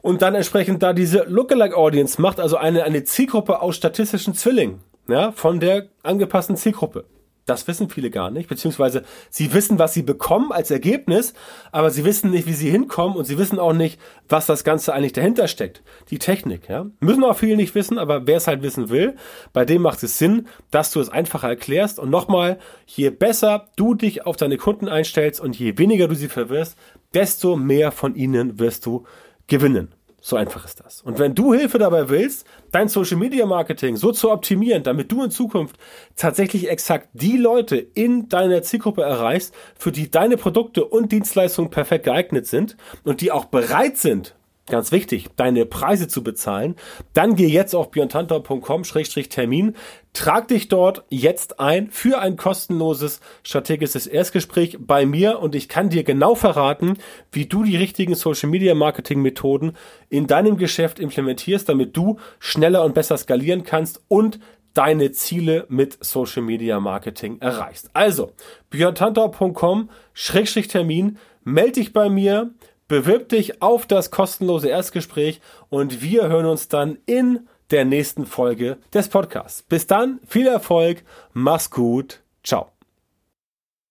Und 0.01 0.23
dann 0.23 0.35
entsprechend 0.35 0.83
da 0.83 0.93
diese 0.93 1.25
Lookalike 1.25 1.77
Audience 1.77 2.21
macht, 2.21 2.41
also 2.41 2.57
eine, 2.57 2.85
eine 2.85 3.05
Zielgruppe 3.05 3.61
aus 3.61 3.77
statistischen 3.77 4.35
Zwillingen, 4.35 4.81
ja, 5.09 5.33
von 5.33 5.61
der 5.61 5.89
angepassten 6.03 6.57
Zielgruppe. 6.57 7.05
Das 7.47 7.69
wissen 7.69 7.89
viele 7.89 8.11
gar 8.11 8.33
nicht, 8.33 8.49
beziehungsweise 8.49 9.05
sie 9.31 9.55
wissen, 9.55 9.79
was 9.79 9.95
sie 9.95 10.03
bekommen 10.03 10.51
als 10.51 10.73
Ergebnis, 10.73 11.33
aber 11.71 11.91
sie 11.91 12.05
wissen 12.05 12.33
nicht, 12.33 12.49
wie 12.49 12.53
sie 12.53 12.71
hinkommen 12.71 13.17
und 13.17 13.25
sie 13.25 13.39
wissen 13.39 13.61
auch 13.61 13.73
nicht, 13.73 14.01
was 14.29 14.47
das 14.47 14.65
Ganze 14.65 14.93
eigentlich 14.93 15.13
dahinter 15.13 15.47
steckt. 15.47 15.83
Die 16.11 16.19
Technik, 16.19 16.69
ja. 16.69 16.87
Müssen 16.99 17.23
auch 17.23 17.37
viele 17.37 17.57
nicht 17.57 17.77
wissen, 17.77 17.99
aber 17.99 18.27
wer 18.27 18.39
es 18.39 18.49
halt 18.49 18.63
wissen 18.63 18.91
will, 18.91 19.15
bei 19.53 19.65
dem 19.65 19.83
macht 19.83 20.03
es 20.03 20.19
Sinn, 20.19 20.49
dass 20.73 20.91
du 20.91 20.99
es 20.99 21.09
einfacher 21.09 21.49
erklärst. 21.49 22.01
Und 22.01 22.11
nochmal, 22.11 22.59
je 22.85 23.11
besser 23.11 23.69
du 23.77 23.95
dich 23.95 24.27
auf 24.27 24.37
deine 24.37 24.57
Kunden 24.57 24.89
einstellst 24.89 25.41
und 25.41 25.57
je 25.57 25.79
weniger 25.79 26.09
du 26.09 26.17
sie 26.17 26.29
verwirrst, 26.29 26.77
desto 27.15 27.55
mehr 27.55 27.93
von 27.93 28.17
ihnen 28.17 28.59
wirst 28.59 28.87
du 28.87 29.05
gewinnen. 29.47 29.96
So 30.29 30.35
einfach 30.35 30.65
ist 30.65 30.81
das. 30.81 31.03
Und 31.03 31.21
wenn 31.21 31.37
du 31.37 31.55
Hilfe 31.55 31.79
dabei 31.79 32.09
willst, 32.09 32.49
dein 32.73 32.89
Social 32.89 33.17
Media 33.17 33.47
Marketing 33.47 33.95
so 33.95 34.11
zu 34.11 34.33
optimieren, 34.33 34.83
damit 34.83 35.13
du 35.13 35.23
in 35.23 35.31
Zukunft 35.31 35.77
tatsächlich 36.17 36.69
exakt 36.69 37.11
die 37.13 37.37
Leute 37.37 37.77
in 37.77 38.29
deiner 38.29 38.61
Zielgruppe 38.63 39.03
erreichst, 39.03 39.55
für 39.79 39.93
die 39.93 40.11
deine 40.11 40.37
Produkte 40.37 40.85
und 40.85 41.13
Dienstleistungen 41.13 41.71
perfekt 41.71 42.07
geeignet 42.07 42.49
sind 42.49 42.77
und 43.05 43.21
die 43.21 43.31
auch 43.31 43.45
bereit 43.45 43.99
sind, 43.99 44.35
ganz 44.67 44.93
wichtig, 44.93 45.29
deine 45.37 45.65
Preise 45.67 46.09
zu 46.09 46.23
bezahlen, 46.23 46.77
dann 47.15 47.35
geh 47.37 47.47
jetzt 47.47 47.75
auf 47.75 47.91
björntantau.com-termin, 47.91 49.75
trag 50.13 50.49
dich 50.49 50.69
dort 50.69 51.05
jetzt 51.09 51.59
ein 51.61 51.91
für 51.91 52.19
ein 52.19 52.37
kostenloses 52.37 53.21
strategisches 53.43 54.07
Erstgespräch 54.07 54.77
bei 54.81 55.07
mir 55.07 55.39
und 55.39 55.55
ich 55.55 55.69
kann 55.69 55.89
dir 55.91 56.03
genau 56.05 56.35
verraten, 56.35 56.99
wie 57.33 57.47
du 57.47 57.63
die 57.63 57.77
richtigen 57.77 58.15
Social 58.15 58.51
Media 58.51 58.75
Marketing 58.75 59.23
Methoden 59.23 59.73
in 60.09 60.27
deinem 60.27 60.57
Geschäft 60.57 60.99
implementierst, 60.99 61.69
damit 61.69 61.97
du 61.97 62.19
schneller 62.39 62.85
und 62.85 62.95
besser 62.95 63.17
skalieren 63.17 63.63
kannst 63.63 64.03
und 64.09 64.41
deine 64.75 65.13
Ziele 65.13 65.67
mit 65.69 66.05
Social 66.05 66.43
Media 66.43 66.81
Marketing 66.81 67.39
erreichst. 67.41 67.89
Also, 67.95 68.33
björntantau.com-termin, 68.71 71.19
melde 71.45 71.73
dich 71.73 71.93
bei 71.95 72.11
mir, 72.11 72.51
Bewirb 72.89 73.29
dich 73.31 73.63
auf 73.63 73.87
das 73.87 74.11
kostenlose 74.11 74.69
Erstgespräch 74.69 75.41
und 75.69 76.03
wir 76.03 76.29
hören 76.29 76.47
uns 76.47 76.69
dann 76.69 76.99
in 77.07 77.49
der 77.71 77.85
nächsten 77.85 78.27
Folge 78.27 78.79
des 78.95 79.09
Podcasts. 79.09 79.63
Bis 79.63 79.87
dann, 79.87 80.21
viel 80.27 80.47
Erfolg, 80.47 81.03
mach's 81.33 81.71
gut, 81.71 82.23
ciao. 82.45 82.76